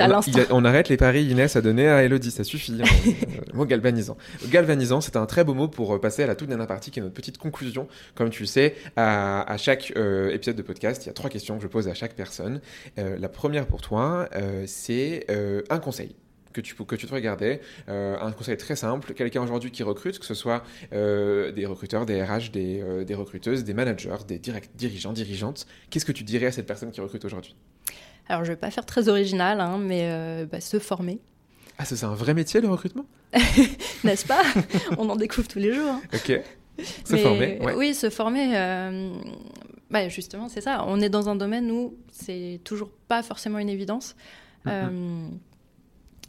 [0.65, 2.81] à arrête les paris Inès a donné à Elodie, ça suffit.
[2.83, 3.13] hein.
[3.55, 4.17] Mot galvanisant.
[4.51, 7.01] Galvanisant, c'est un très beau mot pour euh, passer à la toute dernière partie qui
[7.01, 7.89] est notre petite conclusion.
[8.15, 11.31] Comme tu le sais, à, à chaque euh, épisode de podcast, il y a trois
[11.31, 12.61] questions que je pose à chaque personne.
[12.99, 15.27] Euh, la première pour toi, euh, c'est
[15.71, 16.15] un conseil.
[16.53, 20.19] Que tu, que tu te regardais, euh, un conseil très simple, quelqu'un aujourd'hui qui recrute,
[20.19, 24.39] que ce soit euh, des recruteurs, des RH, des, euh, des recruteuses, des managers, des
[24.39, 27.57] direct, dirigeants, dirigeantes, qu'est-ce que tu dirais à cette personne qui recrute aujourd'hui?
[28.29, 31.19] Alors, je vais pas faire très original, hein, mais bah, se former,
[31.79, 33.07] Ah, ça c'est un vrai métier le recrutement?
[34.05, 34.43] N'est-ce pas?
[34.99, 35.91] On en découvre tous les jours.
[35.91, 36.03] hein.
[36.15, 36.41] Ok.
[37.05, 37.75] Se Mais, former, ouais.
[37.75, 38.53] Oui, se former.
[39.91, 40.85] bah, justement, c'est ça.
[40.87, 44.15] On est dans un domaine où c'est toujours pas forcément une évidence.
[44.65, 44.73] Mhm.
[44.73, 45.27] Euh,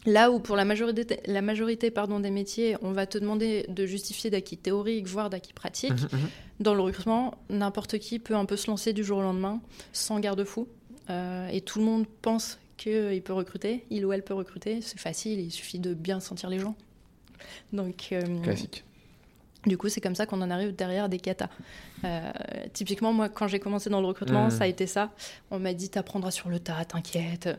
[0.06, 3.86] là où pour la majorité, la majorité pardon, des métiers, on va te demander de
[3.86, 5.92] justifier d'acquis théoriques, voire d'acquis pratiques.
[5.92, 6.30] Mhm, mhm.
[6.60, 10.20] Dans le recrutement, n'importe qui peut un peu se lancer du jour au lendemain sans
[10.20, 10.68] garde-fou.
[11.10, 14.82] Euh, et tout le monde pense qu'il peut recruter, il ou elle peut recruter.
[14.82, 16.76] C'est facile, il suffit de bien sentir les gens.
[17.72, 18.84] Donc, euh, Classique.
[19.66, 21.50] du coup, c'est comme ça qu'on en arrive derrière des katas.
[22.06, 22.32] Euh,
[22.74, 25.12] typiquement, moi, quand j'ai commencé dans le recrutement, ça a été ça.
[25.52, 27.50] On m'a dit, t'apprendras sur le tas, t'inquiète.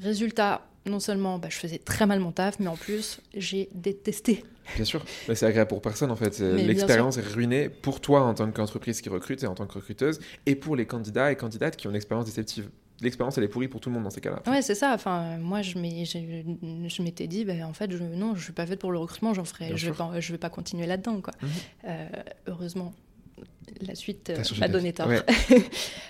[0.00, 4.44] Résultat, non seulement bah, je faisais très mal mon taf, mais en plus, j'ai détesté.
[4.76, 5.04] Bien sûr.
[5.28, 6.38] Mais c'est agréable pour personne en fait.
[6.40, 10.20] L'expérience est ruinée pour toi en tant qu'entreprise qui recrute et en tant que recruteuse
[10.46, 12.68] et pour les candidats et candidates qui ont une expérience déceptive.
[13.00, 14.42] L'expérience elle est pourrie pour tout le monde dans ces cas-là.
[14.46, 14.92] Ouais, c'est ça.
[14.92, 18.90] Enfin, moi, je m'étais dit, bah, en fait, je, non, je suis pas faite pour
[18.90, 19.34] le recrutement.
[19.34, 20.10] J'en ferai, Bien je vais sûr.
[20.10, 21.32] pas, je vais pas continuer là-dedans, quoi.
[21.40, 21.48] Mhm.
[21.84, 22.08] Euh,
[22.48, 22.92] heureusement,
[23.80, 25.08] la suite euh, m'a donné tort.
[25.08, 25.22] Ouais.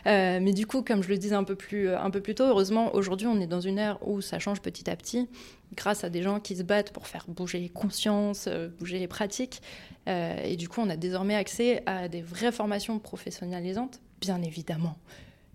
[0.07, 2.45] Euh, mais du coup, comme je le disais un peu plus, un peu plus tôt,
[2.45, 5.29] heureusement, aujourd'hui, on est dans une ère où ça change petit à petit,
[5.75, 9.09] grâce à des gens qui se battent pour faire bouger les consciences, euh, bouger les
[9.09, 9.61] pratiques.
[10.09, 14.97] Euh, et du coup, on a désormais accès à des vraies formations professionnalisantes, bien évidemment.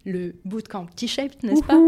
[0.06, 1.80] Le bootcamp T-Shape, n'est-ce pas?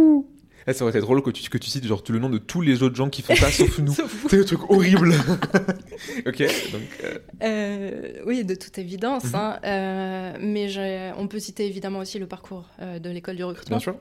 [0.68, 2.38] Eh, ça aurait été drôle que tu, que tu cites genre tout le nom de
[2.39, 3.93] tous les autres gens qui font ça sauf nous.
[4.30, 5.13] C'est le truc horrible.
[6.26, 6.39] ok,
[6.72, 9.26] donc euh, Euh, oui, de toute évidence.
[9.26, 9.36] Mhm.
[9.36, 9.59] hein.
[9.63, 13.78] Euh, mais on peut citer évidemment aussi le parcours euh, de l'école du recrutement.
[13.78, 13.95] bien sûr.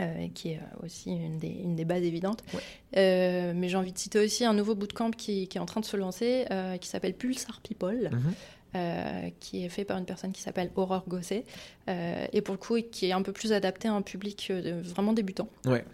[0.00, 2.42] euh, qui est aussi une des, une des bases évidentes.
[2.54, 2.60] Ouais.
[2.98, 5.80] Euh, mais j'ai envie de citer aussi un nouveau bootcamp qui, qui est en train
[5.80, 8.32] de se lancer, euh, qui s'appelle Pulsar People, Mhm.
[8.74, 11.44] Euh, qui est fait par une personne qui s'appelle Aurore Gosset,
[11.88, 14.80] euh, et pour le coup, qui est un peu plus adapté à un public euh,
[14.84, 15.48] vraiment débutant.
[15.66, 15.84] Ouais.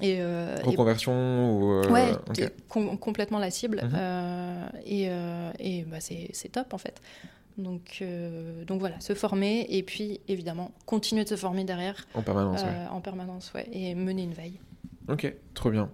[0.00, 1.12] Et, euh, et- Reconversion
[1.58, 1.82] ou.
[1.92, 2.12] Ouais,
[2.68, 3.82] com- complètement la cible.
[3.82, 4.70] Mhm.
[4.86, 5.08] et
[5.60, 7.00] et bah, c'est top en fait.
[7.58, 8.02] Donc,
[8.66, 12.68] donc voilà, se former et puis évidemment continuer de se former derrière En permanence, ouais.
[12.90, 14.58] en permanence ouais, et mener une veille.
[15.08, 15.90] Ok, trop bien.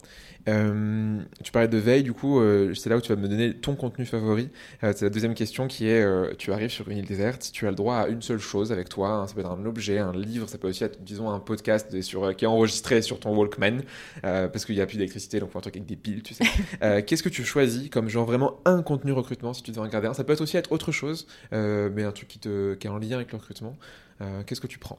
[0.49, 3.55] Euh, tu parlais de veille, du coup, euh, c'est là où tu vas me donner
[3.55, 4.51] ton contenu favori.
[4.83, 6.07] Euh, c'est la deuxième question qui est,
[6.37, 8.89] tu arrives sur une île déserte, tu as le droit à une seule chose avec
[8.89, 11.41] toi, hein, ça peut être un objet, un livre, ça peut aussi être, disons, un
[11.41, 13.81] podcast sur, qui est enregistré sur ton Walkman,
[14.23, 16.45] parce qu'il n'y a plus d'électricité, donc faut un truc avec des piles, tu sais.
[17.07, 20.09] Qu'est-ce que tu choisis comme genre vraiment un contenu recrutement, si tu devais en regarder
[20.09, 20.15] un?
[20.15, 22.99] Ça peut être aussi être autre chose, mais un truc qui, te, qui est en
[22.99, 23.77] lien avec le recrutement.
[24.47, 24.99] Qu'est-ce que tu prends?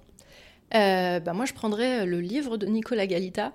[0.71, 3.53] Bah, moi, je prendrais le livre de Nicolas Galita.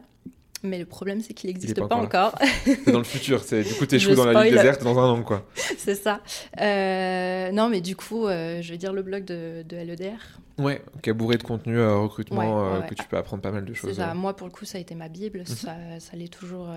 [0.65, 2.35] Mais le problème, c'est qu'il Il n'existe pas, pas encore.
[2.65, 4.51] C'est dans le futur, c'est du coup t'échoues dans la spoil.
[4.51, 5.47] déserte dans un an, quoi.
[5.79, 6.21] c'est ça.
[6.61, 10.17] Euh, non, mais du coup, euh, je vais dire le blog de, de LEDR.
[10.59, 12.89] Ouais, qui est bourré de contenu euh, recrutement Ouais, euh, ouais, ouais.
[12.89, 13.97] que tu peux apprendre pas mal de C'est choses.
[13.97, 14.15] ça.
[14.15, 15.41] Moi, pour le coup, ça a été ma Bible.
[15.41, 15.47] Mhm.
[15.47, 16.69] Ça, ça l'est toujours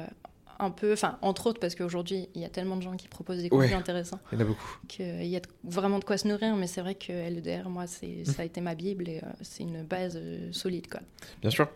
[0.59, 0.93] un peu.
[0.93, 3.71] Enfin, entre autres, parce qu'aujourd'hui, il y a tellement de gens qui proposent des contenus
[3.71, 3.75] Ouais.
[3.77, 4.77] intéressants Il y en a beaucoup.
[4.87, 6.55] qu'il y a vraiment de quoi se nourrir.
[6.55, 8.25] Mais c'est vrai que LEDR, moi, c'est, Mhm.
[8.25, 11.01] ça a été ma Bible et euh, c'est une base euh, solide, quoi.
[11.41, 11.67] Bien sûr.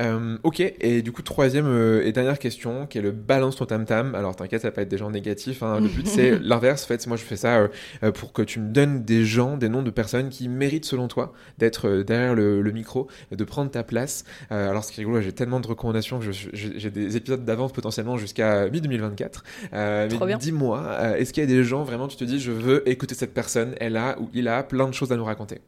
[0.00, 3.66] Euh, ok, et du coup, troisième euh, et dernière question, qui est le balance ton
[3.66, 4.14] tam-tam.
[4.14, 5.62] Alors, t'inquiète, ça va pas être des gens négatifs.
[5.62, 5.80] hein.
[5.80, 6.84] Le but, c'est l'inverse.
[6.84, 7.68] En fait, moi, je fais ça euh,
[8.02, 11.08] euh, pour que tu me donnes des gens, des noms de personnes qui méritent, selon
[11.08, 14.24] toi, d'être euh, derrière le, le micro, de prendre ta place.
[14.52, 17.16] Euh, alors, ce qui est rigolo, j'ai tellement de recommandations que je- je- j'ai des
[17.16, 19.42] épisodes d'avance potentiellement jusqu'à mi-2024.
[19.72, 22.52] Euh, mais dis-moi, euh, est-ce qu'il y a des gens, vraiment, tu te dis, je
[22.52, 25.60] veux écouter cette personne, elle a ou il a plein de choses à nous raconter?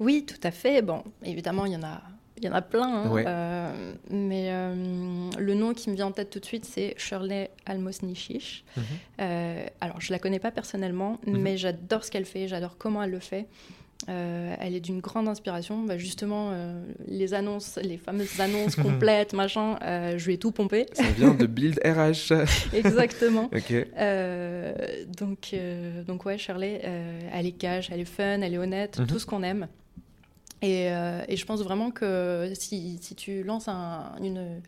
[0.00, 0.82] Oui, tout à fait.
[0.82, 2.00] Bon, évidemment, il y en a,
[2.38, 3.04] il y en a plein.
[3.04, 3.10] hein.
[3.10, 3.24] Ouais.
[3.26, 7.50] Euh, mais euh, le nom qui me vient en tête tout de suite, c'est Shirley
[7.66, 8.64] Almos-Nishish.
[8.76, 8.84] Mhm.
[9.80, 11.38] Alors, je la connais pas personnellement, Mhm.
[11.38, 13.46] mais j'adore ce qu'elle fait, j'adore comment elle le fait.
[14.10, 15.82] Euh, elle est d'une grande inspiration.
[15.84, 20.50] Bah, justement, euh, les annonces, les fameuses annonces complètes, machin, euh, je lui ai tout
[20.50, 20.86] pompé.
[20.92, 22.32] Ça vient de Build RH.
[22.74, 23.48] Exactement.
[25.18, 25.54] donc,
[26.06, 26.82] donc ouais, Shirley,
[27.32, 29.06] elle est cash, elle est fun, elle est honnête, Mhm.
[29.06, 29.68] tout ce qu'on aime.
[30.62, 30.86] Et,
[31.28, 34.60] et je pense vraiment que si, si tu lances un, une,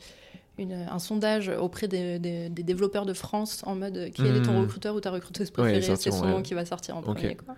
[0.59, 4.53] une- un sondage auprès des, des- des développeurs de France en mode qui est ton
[4.53, 4.61] Mhm.
[4.63, 6.31] recruteur ou ta recruteuse préférée, c'est son ouais.
[6.31, 7.35] nom qui va sortir en premier.
[7.37, 7.55] Quoi.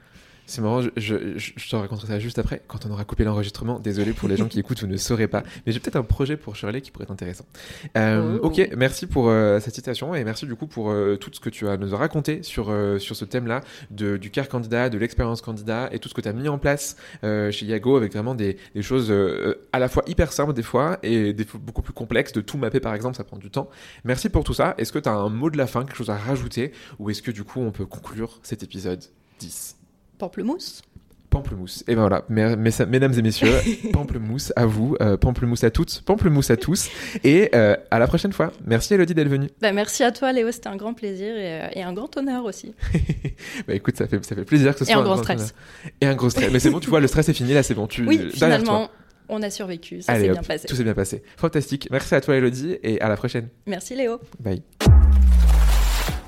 [0.48, 3.22] C'est marrant, je, je, je- je te raconterai ça juste après, quand on aura coupé
[3.24, 3.78] l'enregistrement.
[3.80, 5.42] Désolé pour les gens qui écoutent, vous ne saurez pas.
[5.66, 7.44] Mais j'ai peut-être un projet pour Shirley qui pourrait être intéressant.
[7.96, 8.46] Euh, Oh.
[8.46, 11.50] Ok, merci pour euh, cette citation et merci du coup pour euh, tout ce que
[11.50, 15.98] tu as nous raconté sur, sur ce thème-là, du CAR candidat, de l'expérience candidat et
[15.98, 19.12] tout ce que tu as mis en place chez Yago avec vraiment des, des choses
[19.72, 22.32] à la fois hyper simples des fois et des fois beaucoup plus complexes.
[22.32, 23.68] De tout mapper par exemple, ça prend du temps.
[24.04, 24.74] Merci pour tout ça.
[24.78, 27.20] Est-ce que tu as un mot de la fin, quelque chose à rajouter ou est-ce
[27.22, 29.02] que du coup on peut conclure cet épisode
[29.40, 29.76] 10
[30.18, 30.82] Pamplemousse
[31.30, 31.84] Pamplemousse.
[31.86, 33.52] Et ben voilà, mes- mes- mesdames et messieurs,
[33.92, 36.88] pamplemousse à vous, euh, pamplemousse à toutes, pamplemousse à tous,
[37.22, 38.50] et euh, à la prochaine fois.
[38.64, 39.50] Merci Elodie d'être venue.
[39.60, 42.46] Bah, Merci à toi, Léo, c'était un grand plaisir et, euh, et un grand honneur
[42.46, 42.74] aussi.
[43.68, 45.36] Bah écoute, ça fait, ça fait plaisir que ce Et soit un grand stress.
[45.40, 45.50] honneur.
[46.00, 46.50] Et un gros stress.
[46.50, 47.86] Mais c'est bon, tu vois, le stress est fini, là c'est bon.
[47.86, 48.90] Tu, Oui, finalement, toi.
[49.28, 50.66] on a survécu, ça s'est bien passé.
[50.66, 51.22] tout s'est bien passé.
[51.36, 51.88] Fantastique.
[51.90, 53.48] Merci à toi Elodie, et à la prochaine.
[53.66, 54.18] Merci Léo.
[54.40, 54.62] Bye.